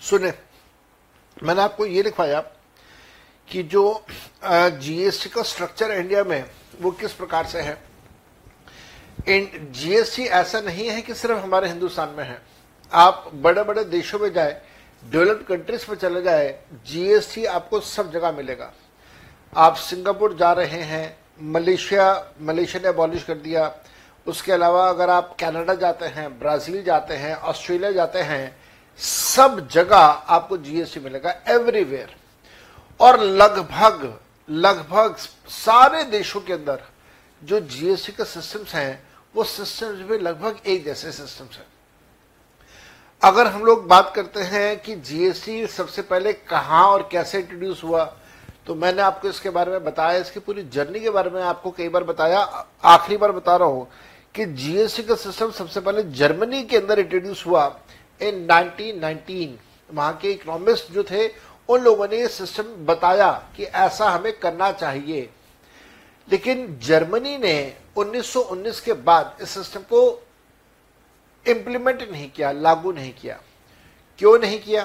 सुने 0.00 0.32
मैंने 1.42 1.62
आपको 1.62 1.86
ये 1.86 2.02
लिखवाया 2.02 2.40
कि 3.48 3.62
जो 3.62 4.04
जीएसटी 4.44 5.28
का 5.30 5.42
स्ट्रक्चर 5.42 5.92
इंडिया 5.92 6.24
में, 6.24 6.44
वो 6.80 6.90
किस 6.90 7.12
प्रकार 7.12 7.46
से 7.46 7.60
है? 7.60 7.78
जीएसटी 9.28 10.24
ऐसा 10.24 10.60
नहीं 10.60 10.88
है 10.88 11.00
कि 11.02 11.14
सिर्फ़ 11.14 11.38
हमारे 11.38 11.68
हिंदुस्तान 11.68 12.08
में 12.08 12.24
है। 12.24 12.40
आप 12.92 13.30
बड़े 13.34 13.62
बड़े 13.62 13.84
देशों 13.84 14.18
में 14.18 14.32
जाए 14.32 14.60
डेवलप्ड 15.02 15.46
कंट्रीज़ 15.46 15.86
में 15.90 15.96
चले 15.96 16.22
जाए 16.22 16.58
जीएसटी 16.86 17.44
आपको 17.44 17.80
सब 17.80 18.12
जगह 18.12 18.32
मिलेगा। 18.32 18.72
आप 19.56 19.74
सिंगापुर 19.74 20.36
जा 20.36 20.52
रहे 20.52 20.82
हैं, 20.82 21.18
मलेशिया 21.42 22.32
मलेशिया 22.40 22.82
ने 22.82 22.88
अबॉलिश 22.88 23.24
कर 23.24 23.34
दिया। 23.34 23.74
उसके 24.26 24.52
अलावा 24.52 24.88
अगर 24.88 25.10
आप 25.10 25.36
कनाडा 25.40 25.74
जाते 25.74 26.06
हैं, 26.06 26.38
ब्राज़ील 26.38 26.82
जाते 26.84 27.14
हैं, 27.14 27.34
ऑस्ट्रेलिया 27.34 27.92
जाते 27.92 28.18
हैं 28.20 28.59
सब 29.00 29.68
जगह 29.68 29.96
आपको 29.96 30.56
जीएसटी 30.58 31.00
मिलेगा 31.00 31.34
एवरीवेयर 31.48 32.14
और 33.00 33.20
लगभग 33.20 34.18
लगभग 34.48 35.16
सारे 35.48 36.02
देशों 36.06 36.40
के 36.40 36.52
अंदर 36.52 36.82
जो 37.42 37.60
जीएसटी 37.62 38.12
के 38.12 38.24
सिस्टम्स 38.24 38.74
हैं, 38.74 39.02
वो 39.34 39.44
सिस्टम्स 39.44 40.00
भी 40.08 40.18
लगभग 40.18 40.60
एक 40.66 40.84
जैसे 40.84 41.12
सिस्टम्स 41.12 41.56
हैं। 41.56 41.66
अगर 43.22 43.46
हम 43.46 43.64
लोग 43.64 43.86
बात 43.88 44.12
करते 44.14 44.40
हैं 44.42 44.80
कि 44.80 44.94
जीएसटी 44.96 45.66
सबसे 45.68 46.02
पहले 46.02 46.32
कहाँ 46.32 46.86
और 46.88 47.08
कैसे 47.12 47.38
इंट्रोड्यूस 47.38 47.82
हुआ 47.84 48.04
तो 48.66 48.74
मैंने 48.74 49.02
आपको 49.02 49.28
इसके 49.28 49.50
बारे 49.50 49.70
में 49.72 49.84
बताया, 49.84 50.18
इसकी 50.18 50.40
पूरी 50.40 50.62
जर्नी 50.64 51.00
के 51.00 51.10
बारे 51.10 51.30
में 51.30 51.42
आपको 51.42 51.70
कई 51.70 51.88
बार 51.88 52.04
बताया। 52.04 52.40
आखिरी 52.84 53.16
बार 53.16 53.32
बता 53.32 53.56
रहा 53.56 53.68
हूँ 53.68 53.88
कि 54.34 54.44
जीएसटी 54.46 55.02
का 55.02 55.14
सिस्टम 55.16 55.50
सबसे 55.52 55.80
पहले 55.80 56.02
जर्मनी 56.12 56.62
के 56.62 56.76
अंदर 56.76 56.98
इंट्रोड्यूस 56.98 57.44
हुआ। 57.46 57.64
इन 58.22 58.46
1919 58.46 59.48
वहाँ 59.90 60.16
के 60.16 60.30
इकोनॉमिस्ट 60.30 60.92
जो 60.92 61.02
थे, 61.02 61.28
उन 61.68 61.80
लोगों 61.80 62.08
ने 62.08 62.28
सिस्टम 62.28 62.62
बताया 62.62 63.30
कि 63.56 63.64
ऐसा 63.64 64.10
हमें 64.10 64.38
करना 64.38 64.72
चाहिए। 64.72 65.30
लेकिन 66.30 66.78
जर्मनी 66.82 67.36
ने 67.38 67.76
1919 67.96 68.80
के 68.80 68.92
बाद 68.92 69.38
इस 69.42 69.50
सिस्टम 69.50 69.80
को 69.80 70.26
इंप्लीमेंट 71.48 72.10
नहीं 72.10 72.30
किया, 72.30 72.52
लागू 72.52 72.92
नहीं 72.92 73.14
किया। 73.14 73.40
क्यों 74.18 74.38
नहीं 74.38 74.60
किया? 74.60 74.84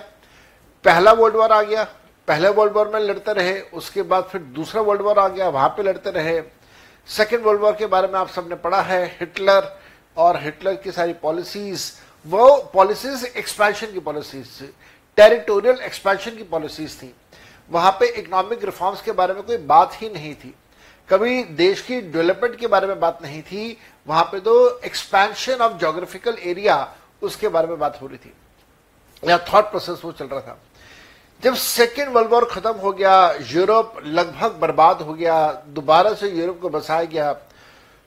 पहला 0.84 1.12
वर्ल्ड 1.12 1.36
वॉर 1.36 1.52
आ 1.52 1.62
गया, 1.62 1.84
पहले 2.28 2.50
वर्ल्ड 2.50 2.74
वॉर 2.74 2.88
में 2.88 3.00
लड़ते 3.00 3.34
रहे, 3.34 3.62
उसके 3.62 4.02
बाद 4.02 4.24
फिर 4.24 4.42
दूसरा 4.42 4.82
वर्ल्ड 4.82 5.02
वॉर 5.02 5.20
आ 5.20 5.28
गया, 5.28 5.50
वहाँ 5.50 5.70
पे 5.70 5.84
लड़ते 5.84 6.12
रहे। 6.12 6.42
सेकेंड 7.08 7.44
वर्ल्ड 7.44 7.62
वॉर 7.62 7.76
के 7.76 7.86
बारे 7.86 8.08
में 8.08 8.20
आप 8.20 8.30
सबने 8.30 8.56
पढ़ा 8.56 8.82
है 8.82 9.06
हिटलर 9.20 9.80
और 10.18 10.38
हिटलर 10.38 10.76
की 10.76 10.92
सारी 10.92 11.14
पॉलिसीज़ 11.14 11.92
वो 12.28 12.56
पॉलिसीज़ 12.74 13.26
एक्सपेंशन 13.28 13.92
की 13.94 14.00
पॉलिसीज़ 14.00 14.48
थी 14.62 14.68
टेरिटोरियल 15.18 15.80
एक्सपेंशन 15.82 16.32
की 16.32 16.44
पॉलिसीज़ 16.44 16.98
थी। 16.98 17.14
वहाँ 17.70 17.92
पे 17.92 18.08
इकोनॉमिक 18.10 18.64
रिफॉर्म्स 18.66 19.02
के 19.02 19.12
बारे 19.12 19.34
में 19.34 19.42
कोई 19.44 19.58
बात 19.58 20.02
ही 20.02 20.10
नहीं 20.10 20.34
थी। 20.36 20.54
कभी 21.10 21.44
देश 21.44 21.82
की 21.82 22.00
डेवलपमेंट 22.02 22.56
के 22.56 22.68
बारे 22.68 22.88
में 22.88 23.00
बात 23.00 23.20
नहीं 23.24 23.42
थी, 23.42 23.78
वहाँ 24.08 24.24
पे 24.24 24.40
तो 24.40 24.80
एक्सपेंशन 24.80 25.54
ऑफ़ 25.54 25.74
जोग्राफिकल 25.74 26.38
एरिया 26.42 26.96
उसके 27.22 27.48
बारे 27.48 27.68
में 27.68 27.78
बात 27.80 28.02
हो 28.02 28.08
रही 28.08 28.18
थी। 28.18 28.34
या 29.24 29.38
थॉट 29.48 29.66
प्रोसेस 29.66 30.02
वो 30.06 30.12
चल 30.12 30.26
रहा 30.26 30.42
था। 30.42 30.58
जब 31.44 31.56
सेकेंड 31.56 32.10
वर्ल्ड 32.10 32.30
वॉर 32.32 32.46
खत्म 32.46 32.72
हो 32.74 32.92
गया, 32.92 33.32
यूरोप 33.44 33.94
लगभग 34.06 34.52
बर्बाद 34.52 35.02
हो 35.02 35.14
गया, 35.14 35.52
दोबारा 35.68 36.14
से 36.14 36.30
यूरोप 36.30 36.60
को 36.62 36.70
बसाया 36.70 37.04
गया 37.04 37.34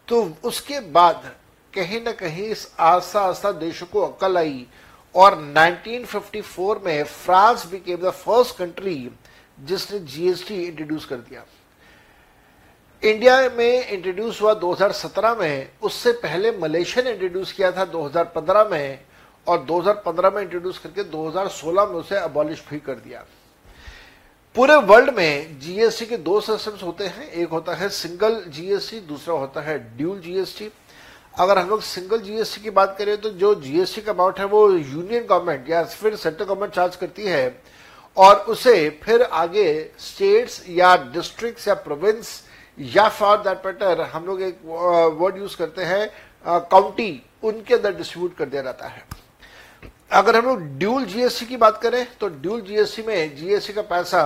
तो 0.08 0.22
उसके 0.44 0.80
बाद 0.80 1.32
कहीं 1.74 2.00
ना 2.02 2.12
कहीं 2.12 2.44
इस 2.44 2.72
आस्ता 2.80 3.20
आस्ता 3.20 3.52
देशों 3.52 3.86
को 3.86 4.00
अकल 4.00 4.38
आई 4.38 4.66
और 5.14 5.34
1954 5.34 6.84
में 6.84 7.04
France 7.04 7.66
became 7.66 7.96
the 7.96 8.10
first 8.10 8.56
country 8.56 9.10
जिसने 9.58 9.98
जीएसटी 9.98 10.62
इंट्रोड्यूस 10.64 11.04
कर 11.04 11.16
दिया। 11.16 11.44
इंडिया 13.02 13.50
में 13.50 13.88
इंट्रोड्यूस 13.88 14.40
हुआ 14.42 14.54
2017 14.54 15.36
में, 15.38 15.70
उससे 15.82 16.12
पहले 16.12 16.50
मलेशिया 16.52 17.04
ने 17.04 17.10
इंट्रोड्यूस 17.12 17.52
किया 17.52 17.70
था 17.72 17.84
2015 17.84 18.70
में 18.70 19.00
और 19.46 19.64
2015 19.64 20.34
में 20.34 20.42
इंट्रोड्यूस 20.42 20.78
करके 20.78 21.04
2016 21.04 21.86
में 21.86 21.94
उसे 21.94 22.16
अबॉलिश 22.16 22.64
भी 22.70 22.78
कर 22.78 22.94
दिया। 22.94 23.24
पूरे 24.56 24.76
वर्ल्ड 24.76 25.14
में 25.16 25.58
जीएसटी 25.60 26.06
के 26.06 26.16
दो 26.16 26.40
सिस्टम्स 26.40 26.82
होते 26.82 27.06
हैं, 27.06 27.30
एक 27.30 27.48
होता 27.48 27.74
है 27.74 27.88
सिंगल 27.88 28.42
जीएसटी 28.48 29.00
दूसरा 29.00 29.34
होता 29.34 29.60
है 29.60 29.78
ड्यूल 29.96 30.20
जीएसटी 30.20 30.68
अगर 31.38 31.58
हम 31.58 31.68
लोग 31.68 31.82
सिंगल 31.82 32.20
जीएसटी 32.20 32.60
की 32.60 32.70
बात 32.70 32.94
करें 32.98 33.16
तो 33.20 33.30
जो 33.40 33.54
जीएसटी 33.62 34.00
का 34.00 34.12
अमाउंट 34.12 34.38
है 34.38 34.44
वो 34.46 34.68
यूनियन 34.70 35.26
गवर्नमेंट 35.26 35.68
या 35.70 35.82
फिर 35.84 36.16
सेंट्रल 36.16 36.44
गवर्नमेंट 36.44 36.72
चार्ज 36.74 36.96
करती 36.96 37.26
है 37.26 37.60
और 38.16 38.36
उसे 38.48 38.88
फिर 39.02 39.22
आगे 39.22 39.68
स्टेट्स 40.00 40.62
या 40.68 40.94
डिस्ट्रिक्ट्स 41.14 41.68
या 41.68 41.74
प्रोविंस 41.76 42.40
या 42.78 43.08
फॉर 43.10 43.36
दैट 43.38 43.66
मैटर 43.66 44.00
हम 44.12 44.26
लोग 44.26 44.42
एक 44.42 44.58
वर्ड 45.20 45.36
यूज़ 45.38 45.56
करते 45.56 45.84
हैं 45.84 46.08
काउंटी 46.44 47.10
उनके 47.42 47.74
अंदर 47.74 47.94
डिस्ट्रीब्यूट 47.96 48.36
कर 48.36 48.46
दिया 48.46 48.62
जाता 48.62 48.86
है। 48.86 49.02
अगर 50.12 50.36
हम 50.36 50.46
लोग 50.46 50.60
ड्यूल 50.78 51.04
जीएसटी 51.04 51.46
की 51.46 51.56
बात 51.56 51.80
करें 51.82 52.06
तो 52.20 52.28
ड्यूल 52.28 52.60
जीएसटी 52.60 53.02
में 53.02 53.36
जीएसटी 53.36 53.72
का 53.72 53.82
पैसा 53.84 54.22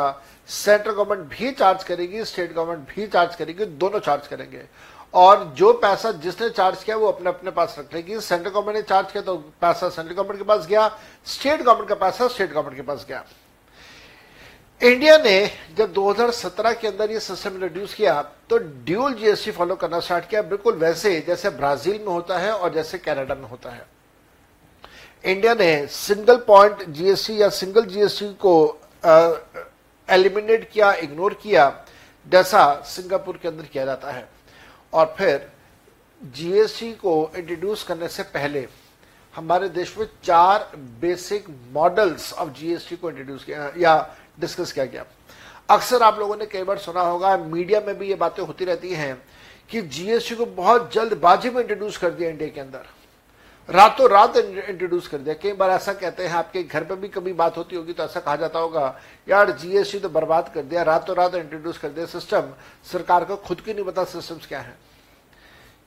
सेंट्रल 0.48 0.92
गवर्नमेंट 0.92 1.28
भी 1.30 1.50
चार्ज 1.52 1.84
करेगी 1.84 2.24
स्टेट 2.24 2.52
गवर्नमेंट 2.54 2.94
भी 2.94 3.06
चार्ज 3.06 3.34
करेगी, 3.36 3.64
दोनों 3.64 3.98
चार्ज 4.00 4.26
करेंगे। 4.26 4.64
और 5.14 5.44
जो 5.56 5.72
पैसा 5.74 6.10
जिसने 6.18 6.48
चार्ज 6.50 6.82
किया 6.84 6.96
वो 6.96 7.06
अपने 7.06 7.28
अपने 7.30 7.50
पास 7.50 7.74
रख 7.78 7.94
लेगी। 7.94 8.20
सेंट्रल 8.20 8.50
गवर्नमेंट 8.50 8.76
ने 8.76 8.82
चार्ज 8.84 9.12
किया 9.12 9.22
तो 9.22 9.36
पैसा 9.36 9.88
सेंट्रल 9.88 10.14
गवर्नमेंट 10.14 10.38
के 10.38 10.44
पास 10.44 10.66
गया 10.66 10.88
स्टेट 11.26 11.62
गवर्नमेंट 11.62 11.88
का 11.88 11.94
पैसा 11.96 12.28
स्टेट 12.28 12.52
गवर्नमेंट 12.52 12.76
के 12.76 12.82
पास 12.82 13.06
गया। 13.08 13.24
इंडिया 14.80 15.16
ने 15.18 15.50
जब 15.76 15.92
2017 15.94 16.72
के 16.74 16.88
अंदर 16.88 17.10
ये 17.10 17.20
सिस्टम 17.20 17.50
इंट्रोड्यूस 17.52 17.94
किया 17.94 18.20
तो 18.50 18.58
ड्यूल 18.58 19.14
जीएसटी 19.14 19.50
फॉलो 19.50 19.74
करना 19.76 20.00
स्टार्ट 20.00 20.28
किया। 20.28 20.42
बिल्कुल 20.44 20.74
वैसे 20.76 21.20
जैसे 21.26 21.50
ब्राज़ील 21.52 21.98
में 21.98 22.12
होता 22.12 22.38
है 22.38 22.52
और 22.52 22.72
जैसे 22.74 22.98
कनाडा 22.98 23.34
में 23.34 23.48
होता 23.48 23.70
है। 23.70 23.86
इंडिया 25.24 25.54
ने 25.54 25.86
सिंगल 25.88 26.36
पॉइंट 26.46 26.84
जीएसटी 26.88 27.40
या 27.42 27.48
सिंगल 27.50 27.84
जीएसटी 27.84 28.32
को 28.44 28.80
एलिमिनेट 30.08 30.70
किया 30.70 30.92
इग्नोर 30.94 31.34
किया, 31.34 31.84
जैसा 32.26 32.82
सिंगापुर 32.86 33.38
के 33.42 33.48
अंदर 33.48 33.64
किया 33.64 33.84
जाता 33.84 34.10
है। 34.10 34.28
और 34.92 35.14
फिर 35.18 35.50
जीएसटी 36.22 36.92
को 36.94 37.30
इंट्रोड्यूस 37.36 37.82
करने 37.82 38.08
से 38.08 38.22
पहले 38.24 38.66
हमारे 39.34 39.68
देश 39.70 39.96
में 39.98 40.06
चार 40.24 40.70
बेसिक 41.00 41.44
मॉडल्स 41.72 42.32
ऑफ़ 42.32 42.48
जीएसटी 42.50 42.96
को 42.96 43.10
इंट्रोड्यूस 43.10 43.44
किया, 43.44 43.72
या 43.78 44.14
डिस्कस 44.40 44.72
किया 44.72 44.84
गया। 44.84 45.04
अक्सर 45.70 46.02
आप 46.02 46.18
लोगों 46.18 46.36
ने 46.36 46.46
कई 46.46 46.62
बार 46.62 46.78
सुना 46.78 47.00
होगा 47.00 47.36
मीडिया 47.36 47.80
में 47.80 47.98
भी 47.98 48.08
ये 48.08 48.14
बातें 48.14 48.42
होती 48.42 48.64
रहती 48.64 48.92
हैं 48.94 49.14
कि 49.70 49.82
जीएसटी 49.82 50.34
को 50.34 50.46
बहुत 50.46 50.92
जल्दबाजी 50.94 51.50
में 51.50 51.60
इंट्रोड्यूस 51.60 51.96
कर 51.96 52.10
दिया 52.10 52.30
इंडिया 52.30 52.48
के 52.48 52.60
अंदर। 52.60 52.86
रातों 53.68 54.08
रात 54.10 54.36
इंट्रोड्यूस 54.36 55.08
कर 55.08 55.18
दिया। 55.18 55.34
कई 55.34 55.52
बार 55.52 55.70
ऐसा 55.70 55.92
कहते 55.92 56.26
हैं, 56.26 56.34
आपके 56.34 56.62
घर 56.62 56.84
पे 56.84 56.94
भी 56.96 57.08
कभी 57.08 57.32
बात 57.32 57.56
होती 57.56 57.76
होगी 57.76 57.92
तो 57.92 58.04
ऐसा 58.04 58.20
कहा 58.20 58.36
जाता 58.36 58.58
होगा, 58.58 59.00
यार 59.28 59.50
जीएसटी 59.52 59.98
तो 59.98 60.08
बर्बाद 60.08 60.50
कर 60.54 60.62
दिया, 60.62 60.82
रातों 60.82 61.16
रात 61.16 61.34
इंट्रोड्यूस 61.34 61.78
कर 61.78 61.88
दिया 61.88 62.06
सिस्टम 62.06 62.52
सरकार 62.92 63.24
को 63.24 63.36
खुद 63.38 63.60
की 63.60 63.74
नहीं 63.74 63.84
पता 63.84 64.04
सिस्टम्स 64.06 64.46
क्या 64.46 64.60
है? 64.60 64.76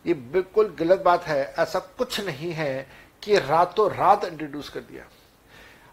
ये 0.05 0.13
बिल्कुल 0.13 0.73
गलत 0.79 1.01
बात 1.01 1.23
है। 1.23 1.53
ऐसा 1.59 1.79
कुछ 1.97 2.19
नहीं 2.21 2.51
है 2.53 2.87
कि 3.23 3.37
रातों 3.39 3.89
रात 3.91 4.25
इंट्रोड्यूस 4.25 4.69
कर 4.69 4.79
दिया। 4.81 5.05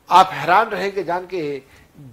आप 0.09 0.31
हैरान 0.33 0.69
रहेंगे 0.69 1.05
जान 1.05 1.27
के 1.27 1.63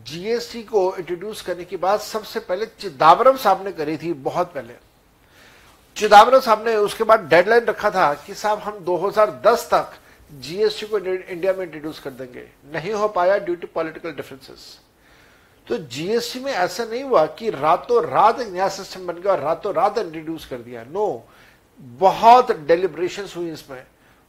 जीएसटी 0.06 0.62
को 0.64 0.96
इंट्रोड्यूस 0.98 1.42
करने 1.42 1.64
की 1.66 1.78
बात 1.78 2.02
सबसे 2.02 2.40
पहले 2.42 2.66
चिदम्बरम 2.66 3.38
साहब 3.38 3.66
ने 3.66 3.72
करी 3.72 3.98
थी, 3.98 4.14
बहुत 4.14 4.54
पहले। 4.54 4.74
चिदम्बरम 6.00 6.40
साहब 6.40 6.68
ने 6.68 6.76
उसके 6.78 7.04
बाद 7.04 7.28
डेडलाइन 7.30 7.66
रखा 7.66 7.90
था 7.92 8.14
कि 8.26 8.34
साहब 8.34 8.60
हम 8.60 8.78
2010 8.86 9.64
तक 9.72 9.94
जीएसटी 10.42 10.86
को 10.88 10.98
इंडिया 10.98 11.54
में 11.54 11.64
इंट्रोड्यूस 11.64 12.00
कर 12.00 12.12
देंगे। 12.12 12.44
नहीं 12.74 12.92
हो 12.94 13.08
पाया 13.08 13.38
ड्यू 13.38 13.56
टू 13.56 13.68
पॉलिटिकल 13.76 14.12
डिफरेंसेस 14.12 14.80
तो 15.68 15.78
जीएसटी 15.96 16.40
में 16.40 16.52
ऐसा 16.52 16.86
नहीं 16.86 17.04
हुआ 17.04 17.26
कि 17.34 17.50
रातों 17.50 18.04
रात 18.06 18.40
नया 18.42 18.68
सिस्टम 18.70 19.06
बन 19.08 19.22
गया 19.22 19.32
और 19.34 19.40
रातों 19.40 19.74
रात 19.74 19.98
इंट्रोड्यूस 19.98 20.46
कर 20.46 20.58
दिया। 20.60 20.84
नो 20.84 21.28
बहुत 22.00 22.52
डेलिब्रेशन 22.68 23.28
हुई 23.36 23.52
इसमें। 23.52 23.84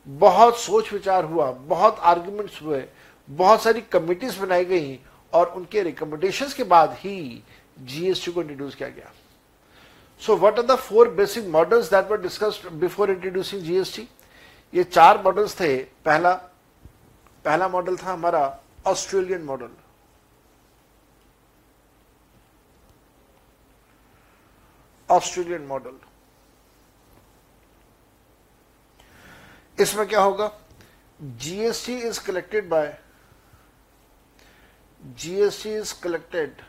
बहुत 0.06 0.58
सोच 0.58 0.92
विचार 0.92 1.24
हुआ। 1.24 1.50
बहुत 1.52 1.98
आर्ग्यूमेंट्स 2.02 2.60
हुए। 2.62 2.84
बहुत 3.28 3.62
सारी 3.62 3.80
कमिटीज 3.92 4.36
बनाई 4.38 4.64
गई 4.64 4.98
और 5.32 5.52
उनके 5.56 5.82
रिकमेंडेशन 5.82 6.52
के 6.56 6.64
बाद 6.66 6.96
ही 6.98 7.42
जीएसटी 7.78 8.32
को 8.32 8.40
इंट्रोड्यूस 8.42 8.74
किया 8.74 8.88
गया। 8.88 9.12
So 10.20 10.36
what 10.36 10.58
are 10.58 10.66
the 10.66 10.74
four 10.76 11.08
basic 11.14 11.44
models 11.48 11.90
that 11.90 12.10
were 12.10 12.20
discussed 12.20 12.68
before 12.80 13.10
introducing 13.10 13.62
GST 13.64 14.08
ये 14.72 14.84
चार 14.84 15.22
मॉडल्स 15.24 15.60
थे। 15.60 15.76
पहला 16.04 16.32
पहला 17.44 17.68
मॉडल 17.68 17.96
था 17.96 18.12
हमारा 18.12 18.42
ऑस्ट्रेलियन 18.86 19.42
मॉडल 19.44 19.70
ऑस्ट्रेलियन 25.08 25.62
मॉडल 25.66 25.98
इसमें 29.78 30.06
क्या 30.08 30.20
होगा? 30.20 30.50
GST 31.20 31.96
is 31.98 32.20
collected 32.26 32.68
by 32.68 32.98
GST 35.02 35.74
is 35.74 35.94
collected 36.02 36.62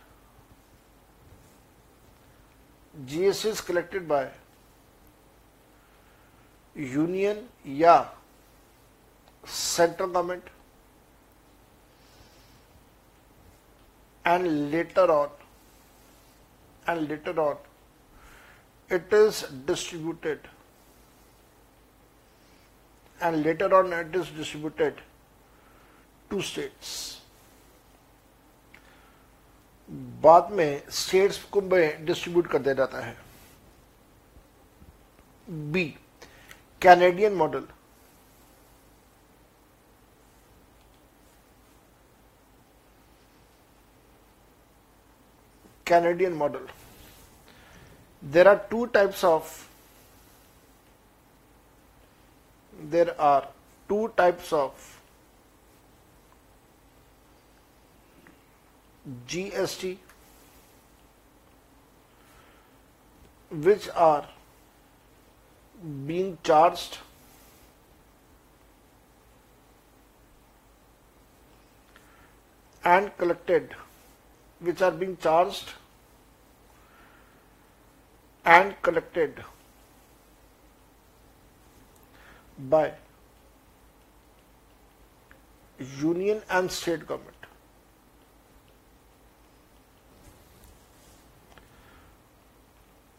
GST 2.99 3.45
is 3.45 3.61
collected 3.61 4.07
by 4.07 4.27
union 6.75 7.47
या 7.65 8.13
central 9.47 10.09
government 10.09 10.43
and 14.25 14.71
later 14.71 15.11
on 15.11 15.29
and 16.87 17.09
later 17.09 17.39
on 17.39 17.57
it 18.89 19.13
is 19.13 19.43
distributed. 19.65 20.39
And 23.21 23.43
later 23.43 23.73
on 23.73 23.93
it 23.93 24.13
is 24.13 24.29
distributed 24.29 24.95
to 26.29 26.41
states 26.41 27.20
बाद 30.23 30.51
में 30.51 30.81
states 30.91 31.43
को 31.43 31.61
में 31.61 32.05
distribute 32.05 32.47
कर 32.47 32.59
दिया 32.59 32.73
जाता 32.73 32.99
है। 33.05 33.15
B 35.71 35.83
Canadian 36.81 37.33
model 37.33 37.65
Canadian 45.87 46.33
model 46.33 46.67
there 48.23 48.47
are 48.47 48.55
two 48.71 48.85
types 48.95 49.23
of 49.25 49.51
there 52.73 53.09
are 53.19 53.51
two 53.89 54.05
types 54.17 54.53
of 54.53 55.00
GST 59.27 59.97
which 63.49 63.89
are 63.95 64.27
being 66.07 66.37
charged 66.43 66.99
and 72.83 73.15
collected 73.17 73.75
which 74.59 74.81
are 74.81 74.91
being 74.91 75.17
charged 75.17 75.73
and 78.45 78.79
collected 78.81 79.43
by 82.69 82.93
union 85.99 86.41
and 86.49 86.71
state 86.71 87.07
government. 87.07 87.40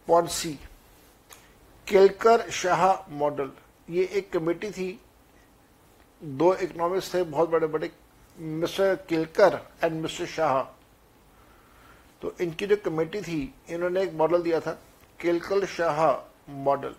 Point 0.09 0.29
C 0.29 0.53
Kelkar 1.87 2.51
Shah 2.51 3.11
model. 3.11 3.51
ये 3.91 4.05
एक 4.05 4.33
committee 4.33 4.71
थी। 4.71 5.01
दो 6.21 6.55
economics 6.55 7.13
थे, 7.15 7.23
बहुत 7.23 7.49
बड़े 7.49 7.67
बड़े 7.67 7.91
mister 8.39 8.95
Kelkar 9.09 9.59
and 9.85 10.01
mister 10.03 10.27
Shah. 10.27 10.63
तो 12.23 12.35
इनकी 12.41 12.67
जो 12.67 12.77
कमेटी 12.77 13.21
थी, 13.23 13.55
इन्होंने 13.69 14.03
एक 14.03 14.13
मॉडल 14.13 14.43
दिया 14.43 14.61
था, 14.61 14.73
Kelkar 15.21 15.67
Shah 15.67 16.53
model. 16.53 16.95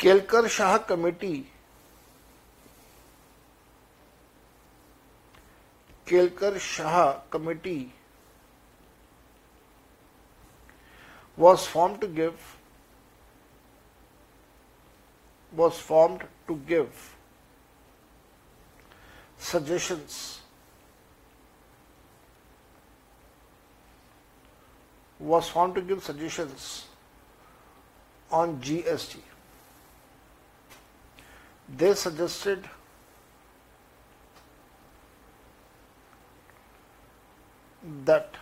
Kelkar 0.00 0.48
Shah 0.48 0.76
committee, 0.78 1.36
Kelkar 6.08 6.58
Shah 6.58 7.12
committee 7.32 7.76
was 11.36 11.66
formed 11.66 12.00
to 12.00 12.06
give 12.06 12.56
was 15.52 15.78
formed 15.78 16.22
to 16.48 16.56
give 16.68 17.14
suggestions 19.38 20.40
was 25.18 25.48
formed 25.48 25.74
to 25.74 25.80
give 25.80 26.02
suggestions 26.02 26.86
on 28.30 28.60
GST. 28.60 29.16
They 31.76 31.94
suggested 31.94 32.68
that 38.04 38.34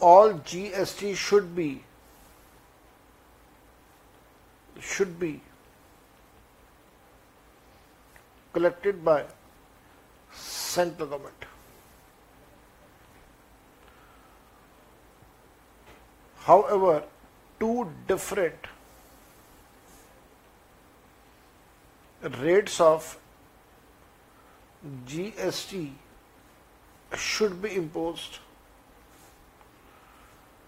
all 0.00 0.32
GST 0.32 1.14
should 1.16 1.54
be 1.54 1.84
should 4.80 5.18
be 5.20 5.40
collected 8.54 9.04
by 9.04 9.24
central 10.32 11.08
government. 11.08 11.44
However, 16.38 17.02
two 17.60 17.90
different 18.08 18.70
rates 22.38 22.80
of 22.80 23.18
GST 25.06 25.92
should 27.16 27.60
be 27.60 27.74
imposed 27.76 28.38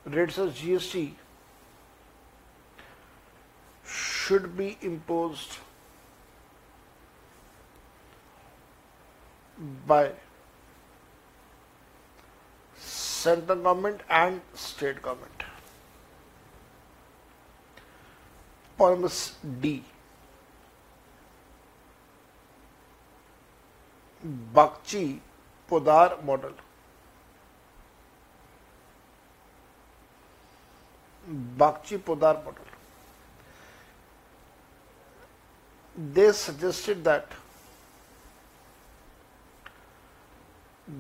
rates 0.05 0.39
of 0.39 0.55
GST 0.55 1.13
should 3.87 4.57
be 4.57 4.77
imposed 4.81 5.59
by 9.87 10.11
central 12.77 13.57
government 13.63 14.01
and 14.11 14.41
state 14.55 15.01
government. 15.03 15.45
Promise 18.77 19.37
D. 19.61 19.85
Bakchi 24.55 25.21
Podar 25.69 26.25
model. 26.25 26.53
Bakchi 31.29 31.99
Podar 31.99 32.45
model. 32.45 32.65
They 36.13 36.33
suggested 36.33 37.05
that 37.05 37.27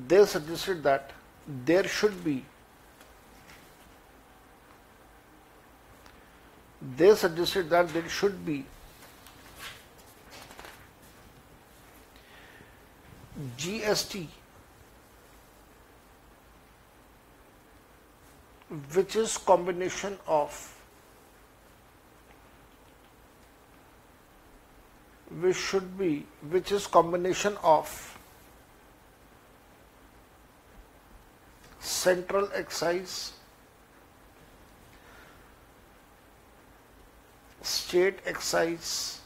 they 0.08 0.24
suggested 0.24 0.82
that 0.82 1.10
there 1.46 1.88
should 1.88 2.22
be 2.24 2.44
they 6.96 7.14
suggested 7.14 7.70
that 7.70 7.88
there 7.88 8.08
should 8.08 8.44
be 8.44 8.64
GST 13.56 14.26
which 18.94 19.16
is 19.16 19.36
combination 19.36 20.18
of 20.26 20.58
which 25.40 25.56
should 25.56 25.98
be 25.98 26.24
which 26.50 26.72
is 26.72 26.86
combination 26.86 27.56
of 27.62 28.18
central 31.80 32.48
excise 32.54 33.32
state 37.60 38.18
excise 38.24 39.20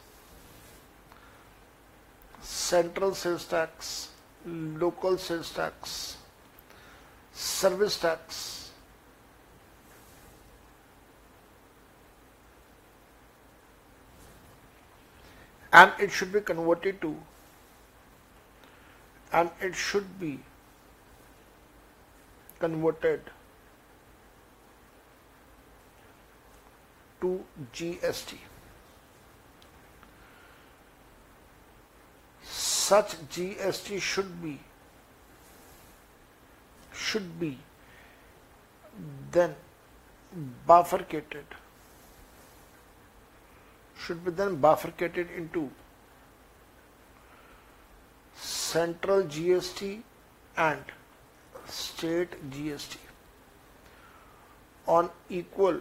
central 2.43 3.15
sales 3.15 3.45
tax 3.45 4.11
local 4.85 5.17
sales 5.17 5.51
tax 5.51 6.17
service 7.33 7.99
tax 7.99 8.56
and 15.73 15.93
it 15.99 16.11
should 16.11 16.33
be 16.33 16.41
converted 16.41 17.01
to 17.01 17.17
and 19.33 19.51
it 19.61 19.75
should 19.75 20.19
be 20.21 20.39
converted 22.59 23.21
to 27.21 27.45
GST. 27.73 28.35
Such 32.43 33.17
GST 33.37 34.01
should 34.01 34.41
be 34.43 34.61
should 36.95 37.39
be 37.39 37.59
then 39.33 39.55
bifurcated 40.67 41.45
should 44.07 44.25
be 44.25 44.31
then 44.41 44.57
bifurcated 44.67 45.31
into 45.37 45.69
central 48.47 49.25
GST 49.25 49.89
and 50.57 50.93
state 51.67 52.37
GST 52.51 52.97
on 54.87 55.11
equal 55.29 55.81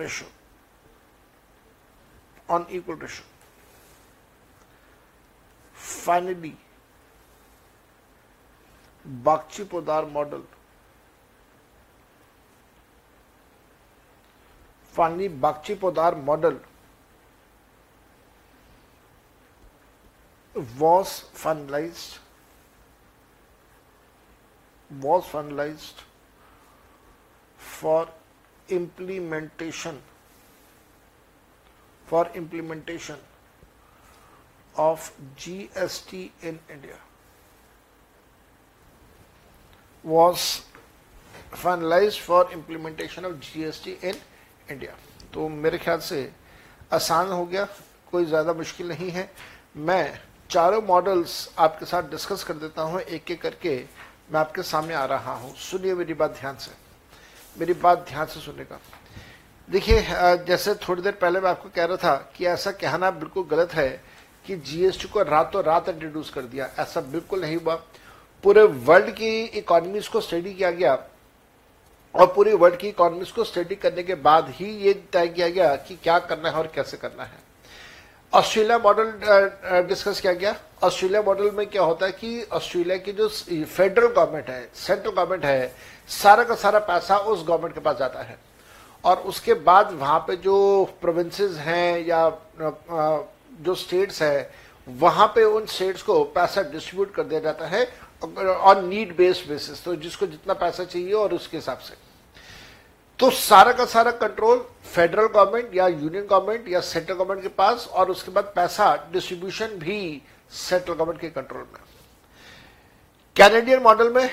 ratio 0.00 0.28
on 2.48 2.66
equal 2.70 2.96
ratio 2.96 3.24
finally 5.74 6.56
Bakchi 9.28 9.64
Podar 9.72 10.02
model 10.16 10.44
finally 14.98 15.28
Bakchi 15.46 15.76
Podar 15.86 16.12
model 16.32 16.60
was 20.54 21.24
finalized 21.34 22.18
was 25.00 25.24
finalized 25.24 26.02
for 27.56 28.08
implementation 28.68 30.00
for 32.06 32.28
implementation 32.34 33.16
of 34.76 35.10
GST 35.36 36.30
in 36.42 36.58
India 36.70 36.96
was 40.04 40.64
finalized 41.52 42.18
for 42.18 42.50
implementation 42.52 43.24
of 43.24 43.38
GST 43.40 44.02
in 44.02 44.16
India. 44.68 44.92
तो 45.32 45.48
मेरे 45.48 45.78
ख्याल 45.78 46.00
से 46.00 46.30
आसान 46.92 47.28
हो 47.32 47.44
गया 47.46 47.64
कोई 48.10 48.24
ज़्यादा 48.24 48.52
मुश्किल 48.52 48.88
नहीं 48.88 49.10
है 49.10 49.30
मैं 49.76 50.20
चारों 50.52 50.80
मॉडल्स 50.82 51.34
आपके 51.58 51.86
साथ 51.86 52.10
डिस्कस 52.10 52.42
कर 52.44 52.54
देता 52.54 52.82
हूँ 52.82 53.00
एक 53.00 53.30
एक 53.30 53.40
करके 53.42 53.76
मैं 54.32 54.40
आपके 54.40 54.62
सामने 54.62 54.94
आ 54.94 55.04
रहा 55.06 55.34
हूँ। 55.34 55.54
सुनिए 55.58 55.94
मेरी 55.94 56.14
बात 56.14 56.30
ध्यान 56.40 56.56
से। 56.56 56.70
मेरी 57.56 57.72
बात 57.74 58.04
ध्यान 58.08 58.26
से 58.26 58.40
सुनेगा 58.40 58.78
देखिए 59.68 60.02
जैसे 60.46 60.74
थोड़ी 60.78 61.02
देर 61.02 61.12
पहले 61.12 61.40
मैं 61.40 61.50
आपको 61.50 61.68
कह 61.74 61.84
रहा 61.84 61.96
था 61.96 62.14
कि 62.36 62.46
ऐसा 62.46 62.70
कहना 62.72 63.10
बिल्कुल 63.12 63.44
गलत 63.50 63.74
है 63.74 63.88
कि 64.46 64.56
जीएसटी 64.58 65.08
को 65.08 65.22
रातों 65.22 65.62
रात 65.64 65.88
इंट्रोड्यूस 65.88 66.30
कर 66.30 66.42
दिया। 66.42 66.68
ऐसा 66.78 67.00
बिल्कुल 67.00 67.40
नहीं 67.40 67.56
हुआ। 67.56 67.74
पूरे 68.44 68.62
वर्ल्ड 68.62 69.10
की 69.14 69.42
इकोनॉमीज 69.44 70.08
को 70.08 70.20
स्टडी 70.20 70.52
किया 70.54 70.70
गया 70.72 70.94
और 72.14 72.32
पूरी 72.34 72.52
वर्ल्ड 72.54 72.76
की 72.78 72.88
इकोनॉमीज 72.88 73.30
को 73.30 73.44
स्टडी 73.44 73.74
करने 73.76 74.02
के 74.02 74.14
बाद 74.20 74.50
ही 74.50 74.70
ये 74.78 74.92
तय 75.12 75.28
किया 75.28 75.48
गया 75.48 75.74
कि 75.78 75.96
क्या 76.02 76.18
करना 76.20 76.48
है 76.48 76.54
और 76.54 76.72
कैसे 76.74 76.96
करना 76.96 77.24
है। 77.24 77.41
ऑस्ट्रेलिया 78.32 78.78
मॉडल 78.78 79.10
डिस्कस 79.88 80.20
किया 80.20 80.32
गया। 80.32 80.54
ऑस्ट्रेलिया 80.82 81.22
मॉडल 81.22 81.50
में 81.50 81.66
क्या 81.66 81.82
होता 81.82 82.06
है 82.06 82.12
कि 82.12 82.42
ऑस्ट्रेलिया 82.52 82.96
की 82.98 83.12
जो 83.12 83.28
फेडरल 83.28 84.06
गवर्नमेंट 84.06 84.48
है 84.50 84.68
सेंट्रल 84.76 85.12
गवर्नमेंट 85.12 85.44
है, 85.44 85.74
सारा 86.08 86.44
का 86.44 86.54
सारा 86.54 86.78
पैसा 86.80 87.16
उस 87.16 87.44
गवर्नमेंट 87.48 87.74
के 87.74 87.80
पास 87.80 87.96
जाता 87.96 88.22
है। 88.22 88.38
और 89.04 89.16
उसके 89.26 89.54
बाद 89.60 89.92
वहाँ 89.92 90.18
पे 90.18 90.36
जो 90.38 90.84
प्रोविंसेस 91.00 91.56
हैं 91.58 92.06
या 92.06 92.28
जो 92.60 93.74
स्टेट्स 93.74 94.22
है, 94.22 94.50
वहाँ 94.86 95.26
पे 95.34 95.44
उन 95.44 95.66
स्टेट्स 95.66 96.02
को 96.02 96.22
पैसा 96.26 96.62
डिस्ट्रीब्यूट 96.62 97.14
कर 97.14 97.24
दिया 97.24 97.40
जाता 97.40 97.66
है 97.66 97.84
ऑन 98.22 98.84
नीड 98.86 99.16
बेस्ड 99.16 99.48
बेसिस 99.48 99.84
तो 99.84 99.94
जिसको 99.96 100.26
जितना 100.26 100.54
पैसा 100.54 100.84
चाहिए 100.84 101.12
और 101.12 101.34
उसके 101.34 101.56
हिसाब 101.56 101.78
से। 101.78 101.94
तो 103.18 103.30
सारा 103.30 103.72
का 103.72 103.84
सारा 103.86 104.10
कंट्रोल 104.12 104.64
फेडरल 104.84 105.26
गवर्नमेंट 105.26 105.74
या 105.74 105.86
यूनियन 105.88 106.26
गवर्नमेंट 106.26 106.68
या 106.68 106.80
सेंट्रल 106.80 107.14
गवर्नमेंट 107.14 107.42
के 107.42 107.48
पास 107.48 107.86
और 107.88 108.10
उसके 108.10 108.30
बाद 108.30 108.52
पैसा 108.56 108.94
डिस्ट्रीब्यूशन 109.12 109.78
भी 109.78 110.22
सेंट्रल 110.52 110.94
गवर्नमेंट 110.94 111.20
के 111.20 111.28
कंट्रोल 111.30 111.62
में। 111.62 111.80
कैनेडियन 113.36 113.82
मॉडल 113.82 114.12
में 114.12 114.28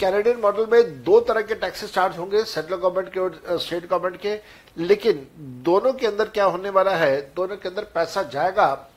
कैनेडियन 0.00 0.40
मॉडल 0.40 0.66
में 0.66 1.02
दो 1.04 1.20
तरह 1.20 1.42
के 1.42 1.54
टैक्सेस 1.54 1.92
चार्ज 1.94 2.18
होंगे 2.18 2.42
सेंट्रल 2.44 2.76
गवर्नमेंट 2.76 3.12
के 3.14 3.20
और 3.20 3.58
स्टेट 3.58 3.88
गवर्नमेंट 3.88 4.20
के। 4.20 4.38
लेकिन 4.76 5.26
दोनों 5.64 5.92
के 5.92 6.06
अंदर 6.06 6.28
क्या 6.28 6.44
होने 6.44 6.70
वाला 6.70 6.94
है, 6.96 7.20
दोनों 7.36 7.56
के 7.56 7.68
अंदर 7.68 7.84
पैसा 7.94 8.22
जाएगा 8.24 8.88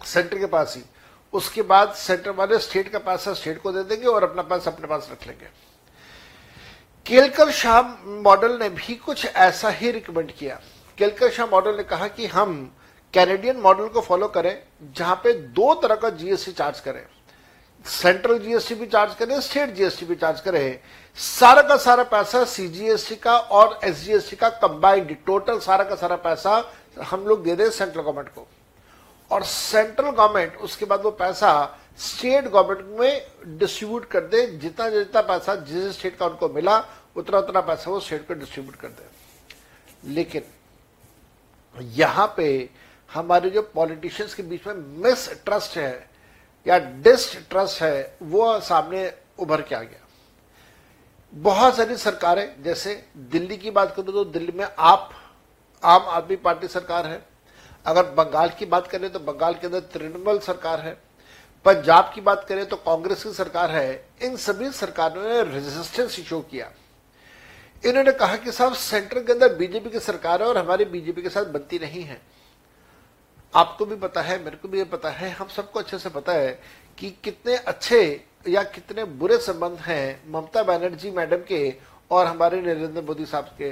सेंटर 0.00 0.38
के 0.38 0.46
पास 0.46 0.74
ही। 0.76 0.82
उसके 1.32 1.62
बाद 1.62 1.92
सेंटर 1.94 2.30
वाले 2.30 2.58
स्टेट 2.58 2.88
का 2.88 2.98
पैसा 3.00 3.32
स्टेट 3.34 3.60
को 3.62 3.72
दे 3.72 3.82
देंगे 3.84 4.06
और 4.06 4.22
अपना 4.22 4.42
पैसा 4.42 4.70
अपने 4.70 4.86
पास 4.86 5.08
रख 5.12 5.26
लेंगे। 5.26 5.46
केलकर 7.06 7.50
शाह 7.50 7.80
मॉडल 8.22 8.58
ने 8.58 8.68
भी 8.70 8.94
कुछ 8.96 9.24
ऐसा 9.26 9.70
ही 9.70 9.90
रिकमेंड 9.90 10.30
किया। 10.32 10.60
केलकर 10.98 11.30
शाह 11.30 11.46
मॉडल 11.46 11.76
ने 11.76 11.82
कहा 11.84 12.06
कि 12.08 12.26
हम 12.26 12.54
कैनेडियन 13.14 13.56
मॉडल 13.56 13.88
को 13.88 14.00
फॉलो 14.00 14.28
करें, 14.28 14.62
जहाँ 14.96 15.16
पे 15.24 15.32
दो 15.32 15.74
तरह 15.74 15.94
का 15.94 16.10
जीएसटी 16.10 16.52
चार्ज 16.52 16.80
करें। 16.80 17.02
सेंट्रल 17.84 18.38
जीएसटी 18.38 18.74
भी 18.74 18.86
चार्ज 18.86 19.14
करें 19.14 19.40
स्टेट 19.40 19.74
जीएसटी 19.74 20.06
भी 20.06 20.14
चार्ज 20.14 20.40
करें। 20.40 20.78
सारा 21.18 21.62
का 21.62 21.76
सारा 21.76 22.02
पैसा 22.04 22.44
सीजीएसटी 22.46 23.16
का 23.16 23.36
और 23.36 23.78
एसजीएसटी 23.84 24.36
का 24.36 24.48
कंबाइंड 24.48 25.16
टोटल 25.26 25.58
सारा 25.58 25.84
का 25.84 25.94
सारा 25.94 26.16
पैसा 26.18 26.62
हम 27.10 27.26
लोग 27.26 27.44
दे 27.44 27.56
दें 27.56 27.70
सेंट्रल 27.70 28.02
गवर्नमेंट 28.02 28.28
को। 28.28 28.46
और 29.32 29.42
सेंट्रल 29.44 30.10
गवर्नमेंट 30.10 30.56
उसके 30.58 30.84
बाद 30.84 31.02
वो 31.02 31.10
पैसा 31.10 31.78
स्टेट 31.98 32.44
गवर्नमेंट 32.46 32.98
में 33.00 33.58
डिस्ट्रीब्यूट 33.58 34.04
कर 34.10 34.20
दे, 34.22 34.46
जितना 34.48 34.88
जितना 34.90 35.20
पैसा 35.22 35.54
जिस 35.54 35.98
स्टेट 35.98 36.16
का 36.16 36.26
उनको 36.26 36.48
मिला, 36.48 36.78
उतना 37.16 37.38
उतना 37.38 37.60
पैसा 37.60 37.90
वो 37.90 38.00
स्टेट 38.00 38.26
को 38.28 38.34
डिस्ट्रीब्यूट 38.34 38.76
कर 38.76 38.88
दे। 38.88 40.12
लेकिन 40.12 40.42
यहाँ 41.76 42.26
पे 42.36 42.68
हमारे 43.10 43.50
जो 43.50 43.62
पॉलिटिशियंस 43.74 44.34
के 44.34 44.42
बीच 44.42 44.66
में 44.66 44.74
मिस 45.04 45.28
ट्रस्ट 45.44 45.76
है 45.78 46.10
या 46.66 46.78
डिस्ट 46.78 47.38
ट्रस्ट 47.50 47.82
है, 47.82 48.16
वो 48.22 48.60
सामने 48.60 49.12
उभर 49.38 49.62
के 49.62 49.74
आ 49.74 49.80
गया। 49.80 49.98
बहुत 51.32 51.76
सारी 51.76 51.96
सरकारें, 51.96 52.62
जैसे 52.62 53.02
दिल्ली 53.16 53.56
की 53.56 53.70
बात 53.70 53.94
करूँ 53.96 54.12
तो 54.12 54.24
दिल्ली 54.26 54.52
में 54.52 54.66
आप, 54.78 55.10
आम 55.82 56.08
आदमी 56.08 56.36
पार्टी 56.38 56.68
सरकार 56.68 57.06
है 57.06 57.31
अगर 57.86 58.10
बंगाल 58.14 58.50
की 58.58 58.66
बात 58.66 58.86
करें 58.86 59.10
तो 59.12 59.18
बंगाल 59.20 59.54
के 59.54 59.66
अंदर 59.66 59.80
तृणमूल 59.92 60.38
सरकार 60.40 60.80
है, 60.80 60.92
पंजाब 61.64 62.10
की 62.14 62.20
बात 62.20 62.44
करें 62.48 62.64
तो 62.66 62.76
कांग्रेस 62.78 63.22
की 63.24 63.32
सरकार 63.32 63.70
है, 63.70 64.04
इन 64.22 64.36
सभी 64.38 64.70
सरकारों 64.72 65.22
ने 65.22 65.42
रेजिस्टेंस 65.44 66.20
शो 66.20 66.40
किया। 66.42 66.70
इन्होंने 67.82 68.12
कहा 68.12 68.36
कि 68.36 68.52
साहब 68.52 68.74
सेंटर 68.74 69.22
के 69.22 69.32
अंदर 69.32 69.54
बीजेपी 69.54 69.90
की 69.90 70.00
सरकार 70.00 70.42
है 70.42 70.48
और 70.48 70.58
हमारी 70.58 70.84
बीजेपी 70.86 71.22
के 71.22 71.28
साथ 71.28 71.44
बनती 71.46 71.78
नहीं 71.78 72.02
है। 72.02 72.20
आपको 73.54 73.86
भी 73.86 73.96
पता 73.96 74.22
है, 74.22 74.42
मेरे 74.44 74.56
को 74.56 74.68
भी 74.68 74.78
ये 74.78 74.84
पता 74.84 75.10
है, 75.10 75.30
हम 75.30 75.48
सबको 75.48 75.78
अच्छे 75.78 75.98
से 75.98 76.08
पता 76.10 76.32
है 76.32 76.58
कि 76.98 77.10
कितने 77.24 77.56
अच्छे 77.56 78.24
या 78.48 78.62
कितने 78.64 79.04
बुरे 79.04 79.38
संबंध 79.38 79.78
हैं 79.78 80.30
ममता 80.30 80.62
बनर्जी 80.62 81.10
मैडम 81.10 81.42
के 81.48 81.74
और 82.10 82.26
हमारे 82.26 82.60
नरेंद्र 82.62 83.02
मोदी 83.02 83.26
साहब 83.26 83.54
के। 83.58 83.70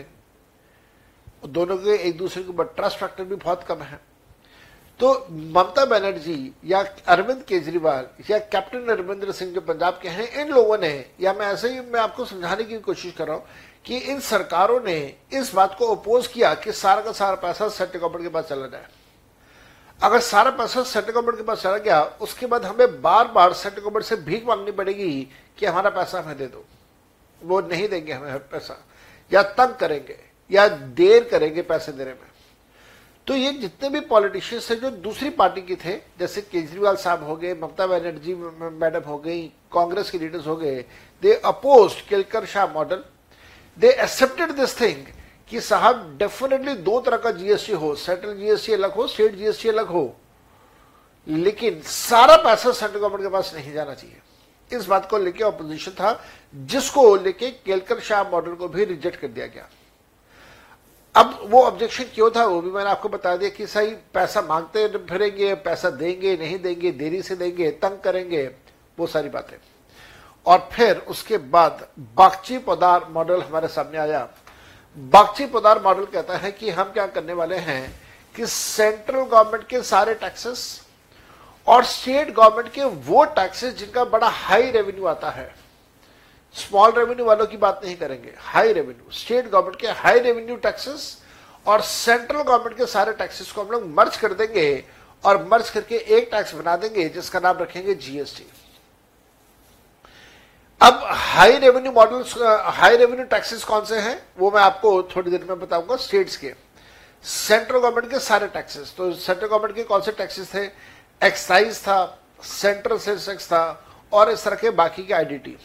दोनों 1.42 1.76
के 1.76 1.96
एक 1.98 2.16
दूसरे 2.18 2.42
के 2.42 2.48
ऊपर 2.48 2.64
ट्रस्ट 2.76 2.98
फैक्टर 2.98 3.24
भी 3.24 3.34
बहुत 3.36 3.62
कम 3.62 3.82
है। 3.82 4.00
तो 5.00 5.12
ममता 5.30 5.84
बनर्जी 5.84 6.52
या 6.64 6.82
अरविंद 7.08 7.42
केजरीवाल 7.42 8.06
या 8.30 8.38
कैप्टन 8.38 8.88
अरविंदर 8.88 9.32
सिंह 9.32 9.52
जो 9.52 9.60
पंजाब 9.60 9.98
के 10.02 10.08
हैं, 10.08 10.28
इन 10.34 10.48
लोगों 10.48 10.78
ने, 10.78 10.92
या 11.20 11.32
मैं 11.32 11.46
ऐसे 11.46 11.68
ही, 11.68 11.80
मैं 11.80 12.00
आपको 12.00 12.24
समझाने 12.24 12.64
की 12.64 12.78
कोशिश 12.78 13.12
कर 13.12 13.26
रहा 13.26 13.36
हूँ 13.36 13.44
कि 13.84 13.96
इन 13.96 14.20
सरकारों 14.20 14.80
ने 14.80 14.96
इस 15.32 15.54
बात 15.54 15.76
को 15.78 15.94
अपोज 15.94 16.26
किया 16.26 16.54
कि 16.54 16.72
सारा 16.72 17.00
का 17.00 17.12
सारा 17.12 17.34
पैसा 17.36 17.68
सेंट्रल 17.68 18.00
गवर्नमेंट 18.00 18.24
के 18.24 18.34
पास 18.34 18.44
चला 18.44 18.66
जाए। 18.66 18.86
अगर 20.00 20.20
सारा 20.20 20.50
पैसा 20.50 20.82
सेंट्रल 20.82 21.12
गवर्नमेंट 21.12 21.38
के 21.38 21.44
पास 21.44 21.62
चला 21.62 21.78
गया, 21.78 22.02
उसके 22.02 22.46
बाद 22.46 22.64
हमें 22.64 23.00
बार 23.02 23.28
बार 23.28 23.52
सेंट्रल 23.52 23.82
गवर्नमेंट 23.82 24.04
से 24.04 24.16
भीख 24.16 24.46
मांगनी 24.46 24.72
पड़ेगी 24.72 25.28
कि 25.58 25.66
हमारा 25.66 25.90
पैसा 25.90 26.20
हमें 26.20 26.38
दे 26.38 26.46
दो। 26.46 26.64
वो 27.42 27.60
नहीं 27.60 27.88
देंगे 27.88 28.12
हमें 28.12 28.38
पैसा, 28.40 28.84
या 29.30 29.42
तंग 29.42 29.74
करेंगे। 29.74 30.18
या 30.50 30.66
देर 30.68 31.24
करेंगे 31.24 31.62
पैसे 31.62 31.92
देने 31.92 32.10
में। 32.10 32.28
तो 33.26 33.34
ये 33.34 33.52
जितने 33.52 33.88
भी 33.88 34.00
पॉलिटिशियंस 34.00 34.70
हैं 34.70 34.78
जो 34.80 34.90
दूसरी 34.90 35.30
पार्टी 35.30 35.60
के 35.62 35.76
थे, 35.76 35.96
जैसे 36.18 36.40
केजरीवाल 36.42 36.96
साहब 36.96 37.24
हो 37.24 37.36
गए, 37.36 37.54
ममता 37.54 37.86
बनर्जी 37.86 38.34
मैडम 38.34 39.08
हो 39.08 39.18
गई, 39.18 39.42
कांग्रेस 39.72 40.10
के 40.10 40.18
लीडर्स 40.18 40.46
हो 40.46 40.56
गए 40.56 40.84
they 41.22 41.32
oppose 41.34 42.00
Kelkar 42.08 42.46
Shah 42.46 42.66
model 42.66 43.04
they 43.78 43.90
accepted 43.92 44.52
this 44.52 44.80
thing 44.80 45.04
कि 45.50 45.60
साहब 45.60 46.16
डेफिनेटली 46.18 46.74
दो 46.74 47.00
तरह 47.00 47.16
का 47.16 47.30
जीएसटी 47.32 47.72
हो 47.72 47.94
सेंट्रल 47.96 48.36
जीएसटी 48.36 48.72
अलग 48.72 48.92
हो 48.92 49.06
स्टेट 49.06 49.34
जीएसटी 49.34 49.68
अलग 49.68 49.86
हो। 49.86 50.04
लेकिन 51.26 51.80
सारा 51.82 52.36
पैसा 52.36 52.72
सेंट्रल 52.72 53.00
गवर्नमेंट 53.00 53.22
के 53.22 53.28
पास 53.28 53.52
नहीं 53.54 53.72
जाना 53.72 53.94
चाहिए। 53.94 54.78
इस 54.78 54.86
बात 54.86 55.08
को 55.10 55.18
लेकर 55.18 55.44
ऑपोजिशन 55.44 55.90
था, 55.90 56.20
जिसको 56.54 57.14
लेके 57.16 57.50
केलकर 57.50 58.00
शाह 58.00 58.22
मॉडल 58.30 58.54
को 58.54 58.68
भी 58.68 58.84
रिजेक्ट 58.84 59.20
कर 59.20 59.28
दिया 59.28 59.46
गया। 59.46 59.68
अब 61.14 61.38
वो 61.44 61.62
ऑब्जेक्शन 61.62 62.04
क्यों 62.04 62.30
था? 62.30 62.44
वो 62.44 62.60
भी 62.60 62.70
मैंने 62.70 62.90
आपको 62.90 63.08
बता 63.08 63.36
दिया 63.36 63.50
कि 63.50 63.66
सही, 63.66 63.90
पैसा 64.14 64.42
मांगते 64.42 64.86
फिरेंगे, 64.88 65.54
पैसा 65.54 65.90
देंगे, 65.90 66.36
नहीं 66.36 66.58
देंगे, 66.58 66.90
देरी 66.90 67.22
से 67.22 67.36
देंगे, 67.36 67.70
तंग 67.70 67.98
करेंगे, 67.98 68.50
वो 68.98 69.06
सारी 69.06 69.28
बातें। 69.28 69.56
और 70.46 70.68
फिर 70.72 70.96
उसके 70.98 71.38
बाद 71.38 71.86
बागची 72.16 72.58
पदार 72.58 73.06
मॉडल 73.10 73.42
हमारे 73.42 73.68
सामने 73.68 73.98
आया। 73.98 74.28
बागची 74.96 75.46
पदार 75.46 75.82
मॉडल 75.82 76.04
कहता 76.04 76.36
है 76.36 76.52
कि 76.52 76.70
हम 76.70 76.84
क्या 76.84 77.06
करने 77.06 77.32
वाले 77.32 77.56
हैं 77.56 78.00
कि 78.34 78.46
सेंट्रल 78.46 79.20
गवर्नमेंट 79.20 79.66
के 79.68 79.82
सारे 79.82 80.14
टैक्सेस 80.14 80.80
और 81.66 81.84
स्टेट 81.84 82.34
गवर्नमेंट 82.34 82.72
के 82.72 82.84
वो 82.84 83.24
टैक्सेस 83.24 83.74
जिनका 83.74 84.04
बड़ा 84.04 84.28
हाई 84.28 84.70
रेवेन्यू 84.70 85.06
आता 85.06 85.30
है 85.30 85.54
स्मॉल 86.54 86.92
रेवेन्यू 86.92 87.24
वालों 87.26 87.46
की 87.46 87.56
बात 87.56 87.80
नहीं 87.84 87.96
करेंगे 87.96 88.32
हाई 88.44 88.72
रेवेन्यू 88.72 89.12
स्टेट 89.12 89.50
गवर्नमेंट 89.50 89.80
के 89.80 89.88
हाई 89.98 90.18
रेवेन्यू 90.20 90.56
टैक्सेस 90.64 91.16
और 91.66 91.80
सेंट्रल 91.82 92.42
गवर्नमेंट 92.42 92.76
के 92.76 92.86
सारे 92.86 93.12
टैक्सेस 93.12 93.50
को 93.52 93.62
हम 93.62 93.70
लोग 93.70 93.86
मर्ज 93.96 94.16
कर 94.16 94.32
देंगे 94.34 94.84
और 95.24 95.46
मर्ज 95.52 95.70
करके 95.70 95.96
एक 95.96 96.28
टैक्स 96.30 96.54
बना 96.54 96.76
देंगे, 96.76 97.08
जिसका 97.08 97.40
नाम 97.40 97.58
रखेंगे 97.58 97.94
जीएसटी 97.94 98.46
अब 100.80 101.00
high 101.04 101.58
revenue 101.58 101.92
models 101.92 102.34
high 102.74 102.96
revenue 102.96 103.24
taxes 103.26 103.64
कौन 103.64 103.84
से 103.84 103.98
हैं? 104.00 104.22
वो 104.38 104.50
मैं 104.50 104.60
आपको 104.62 105.02
थोड़ी 105.16 105.30
देर 105.30 105.44
में 105.48 105.58
बताऊँगा 105.60 105.96
स्टेट्स 105.96 106.36
के. 106.36 106.52
सेंट्रल 107.24 107.78
गवर्नमेंट 107.78 108.10
के 108.10 108.18
सारे 108.20 108.46
टैक्सेस 108.48 108.94
तो 108.96 109.12
सेंट्रल 109.14 109.48
गवर्नमेंट 109.48 109.74
के 109.76 109.82
कौन 109.84 110.00
से 110.00 110.12
टैक्सेस 110.12 110.54
थे? 110.54 110.64
एक्साइज 111.20 111.80
था 111.82 111.98
सेंट्रल 112.42 112.98
सेल्स 112.98 113.26
टैक्स 113.26 113.46
था 113.46 113.62
और 114.12 114.30
इस 114.30 114.44
तरह 114.44 114.56
के 114.56 114.70
बाकी 114.72 115.02
के 115.06 115.14
आईडीटी 115.14 115.56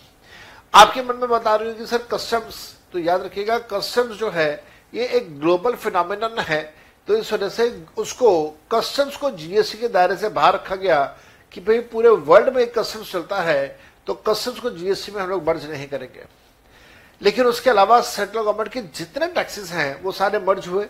आपके 0.76 1.02
मन 1.02 1.16
में 1.16 1.30
बता 1.30 1.56
रही 1.56 1.70
हूँ 1.70 1.78
कि 1.78 1.86
सर 1.88 1.98
कस्टम्स 2.12 2.56
तो 2.94 3.00
याद 3.00 3.22
रखिएगा 3.22 3.58
कस्टम्स 3.72 4.18
जो 4.18 4.30
है, 4.30 4.64
ये 4.94 5.06
एक 5.08 5.40
ग्लोबल 5.40 5.76
फिनोमिनन 5.76 6.40
है। 6.40 6.62
तो 7.08 7.16
इस 7.18 7.32
वजह 7.34 7.50
से 7.50 7.70
उसको 7.98 8.30
कस्टम्स 8.72 9.16
को 9.18 9.30
जीएसटी 9.32 9.78
के 9.78 9.88
दायरे 9.88 10.16
से 10.18 10.30
बाहर 10.30 10.54
रखा 10.54 10.76
गया 10.76 11.04
कि 11.52 11.62
भाई 11.62 11.80
पूरे 11.92 12.10
वर्ल्ड 12.10 12.56
में 12.56 12.66
कस्टम्स 12.72 13.12
चलता 13.12 13.42
है 13.42 13.80
तो 14.08 14.14
कस्टम्स 14.28 14.60
को 14.60 14.70
जीएसटी 14.72 15.12
में 15.12 15.22
हम 15.22 15.30
लोग 15.30 15.48
मर्ज 15.48 15.70
नहीं 15.70 15.88
करेंगे। 15.88 16.26
लेकिन 17.22 17.46
उसके 17.46 17.70
अलावा 17.70 18.02
सेंट्रल 18.02 18.42
गवर्नमेंट 18.42 18.72
के 18.72 18.82
जितने 18.82 19.28
टैक्सेस 19.30 19.72
हैं, 19.72 20.02
वो 20.02 20.12
सारे 20.12 20.40
मर्ज 20.40 20.68
हुए। 20.68 20.86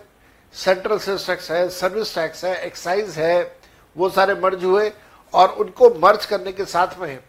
सेंट्रल 0.54 0.98
सेल्स 1.00 1.28
टैक्स 1.28 1.52
है 1.52 1.70
सर्विस 1.70 2.16
टैक्स 2.16 2.44
है 2.46 2.56
एक्साइज 2.66 3.18
है, 3.18 3.58
वो 3.96 4.10
सारे 4.10 4.36
मर्ज 4.36 4.64
हुए 4.64 4.92
और 5.34 5.50
उनको 5.52 5.90
मर्ज 6.00 6.26
करने 6.26 6.52
के 6.52 6.66
साथ 6.66 7.00
में 7.00 7.20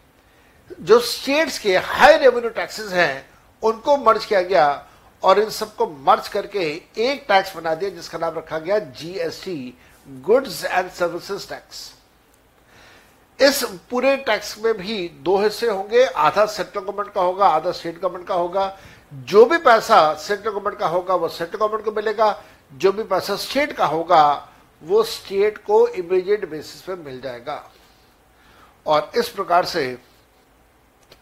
जो 0.70 0.98
स्टेट्स 1.00 1.58
के 1.58 1.76
हाई 1.76 2.16
रेवेन्यू 2.18 2.50
टैक्सेस 2.50 2.92
हैं, 2.92 3.28
उनको 3.62 3.96
मर्ज 3.96 4.24
किया 4.24 4.40
गया 4.42 4.86
और 5.22 5.38
इन 5.38 5.50
सबको 5.50 5.86
मर्ज 5.86 6.28
करके 6.28 6.60
एक 6.98 7.24
टैक्स 7.28 7.56
बना 7.56 7.74
दिया, 7.74 7.90
जिसका 7.90 8.18
नाम 8.18 8.34
रखा 8.38 8.58
गया 8.58 8.78
GST 8.78 9.78
goods 10.06 10.64
and 10.64 10.90
services 10.90 11.48
tax 11.48 11.92
इस 13.40 13.62
पूरे 13.90 14.16
टैक्स 14.16 14.58
में 14.58 14.74
भी 14.74 15.08
दो 15.22 15.36
हिस्से 15.38 15.68
होंगे, 15.68 16.04
आधा 16.04 16.44
सेंट्रल 16.46 16.82
गवर्नमेंट 16.82 17.12
का 17.14 17.20
होगा, 17.20 17.46
आधा 17.46 17.72
स्टेट 17.72 18.00
गवर्नमेंट 18.00 18.26
का 18.28 18.34
होगा। 18.34 18.78
जो 19.12 19.44
भी 19.44 19.58
पैसा 19.58 20.14
सेंट्रल 20.14 20.52
गवर्नमेंट 20.52 20.78
का 20.78 20.86
होगा, 20.86 21.14
वो 21.14 21.28
सेंट्रल 21.28 21.58
गवर्नमेंट 21.58 21.84
को 21.84 21.92
मिलेगा। 21.92 22.42
जो 22.74 22.92
भी 22.92 23.02
पैसा 23.02 23.36
स्टेट 23.36 23.72
का 23.72 23.86
होगा, 23.86 24.48
वो 24.82 25.02
स्टेट 25.02 25.58
को 25.58 25.88
इमीडिएट 25.88 26.48
बेसिस 26.50 26.80
पे 26.82 26.94
मिल 26.94 27.20
जाएगा। 27.20 27.70
और 28.86 29.10
इस 29.16 29.28
प्रकार 29.28 29.64
से 29.64 29.98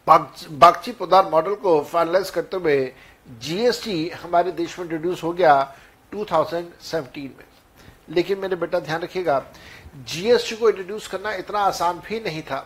बागची 0.07 0.91
पदार 0.91 1.29
मॉडल 1.29 1.55
को 1.55 1.79
फाइनलाइज 1.83 2.29
करते 2.29 2.57
हुए 2.57 2.93
जीएसटी 3.41 4.09
हमारे 4.11 4.51
देश 4.51 4.77
में 4.79 4.85
इंट्रोड्यूस 4.85 5.23
हो 5.23 5.31
गया 5.33 5.75
2017 6.11 7.21
में। 7.27 7.45
लेकिन 8.09 8.39
मेरे 8.39 8.55
बेटा, 8.55 8.79
ध्यान 8.79 9.01
रखिएगा 9.01 9.43
जीएसटी 10.07 10.55
को 10.55 10.69
इंट्रोड्यूस 10.69 11.07
करना 11.07 11.33
इतना 11.33 11.59
आसान 11.59 11.99
भी 11.99 12.19
नहीं 12.19 12.41
था। 12.41 12.65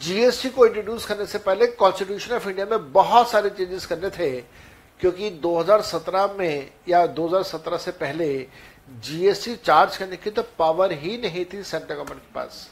जीएसटी 0.00 0.48
को 0.48 0.66
इंट्रोड्यूस 0.66 1.06
करने 1.06 1.26
से 1.26 1.38
पहले 1.38 1.66
कॉन्स्टिट्यूशन 1.66 2.34
ऑफ़ 2.34 2.48
इंडिया 2.48 2.66
में 2.66 2.92
बहुत 2.92 3.30
सारे 3.30 3.50
चेंजेस 3.50 3.86
करने 3.86 4.10
थे, 4.10 4.30
क्योंकि 5.00 5.30
2017 5.42 6.34
में 6.38 6.70
या 6.88 7.06
2017 7.08 7.76
से 7.76 7.90
पहले 7.92 8.46
जीएसटी 9.00 9.54
चार्ज 9.56 9.96
करने 9.96 10.16
की 10.16 10.30
तो 10.30 10.42
पावर 10.58 10.92
ही 10.92 11.16
नहीं 11.18 11.44
थी 11.44 11.62
सेंट्रल 11.62 11.94
गवर्नमेंट 11.94 12.22
के 12.22 12.32
पास। 12.34 12.68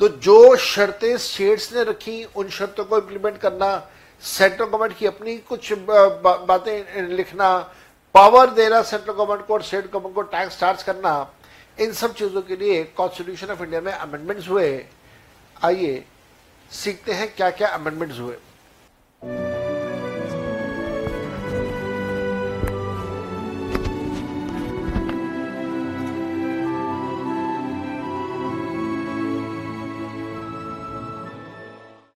तो 0.00 0.08
जो 0.08 0.56
शर्तें 0.56 1.16
स्टेट्स 1.18 1.72
ने 1.72 1.82
रखी, 1.84 2.24
उन 2.26 2.48
शर्तों 2.48 2.84
को 2.84 2.98
इम्प्लीमेंट 2.98 3.36
करना 3.38 3.68
सेंट्रल 4.22 4.66
गवर्नमेंट 4.66 4.96
की 4.98 5.06
अपनी 5.06 5.36
कुछ 5.48 5.72
बातें 5.80 7.08
लिखना 7.08 7.58
पावर 8.14 8.50
देना 8.50 8.80
सेंट्रल 8.82 9.14
गवर्नमेंट 9.14 9.46
को 9.46 9.54
और 9.54 9.62
स्टेट 9.62 9.90
गवर्नमेंट 9.92 10.14
को 10.14 10.22
टैक्स 10.22 10.58
चार्ज 10.60 10.82
करना, 10.82 11.12
इन 11.78 11.92
सब 11.92 12.14
चीज़ों 12.14 12.42
के 12.42 12.56
लिए 12.56 12.82
कॉन्स्टिट्यूशन 12.96 13.50
ऑफ़ 13.52 13.62
इंडिया 13.62 13.80
में 13.80 13.92
अमेंडमेंट्स 13.92 14.48
हुए। 14.48 14.84
आइए, 15.56 16.04
सीखते 16.70 17.12
हैं 17.12 17.34
क्या 17.36 17.50
क्या 17.50 17.68
अमेंडमेंट्स 17.68 18.18
हुए। 18.18 18.36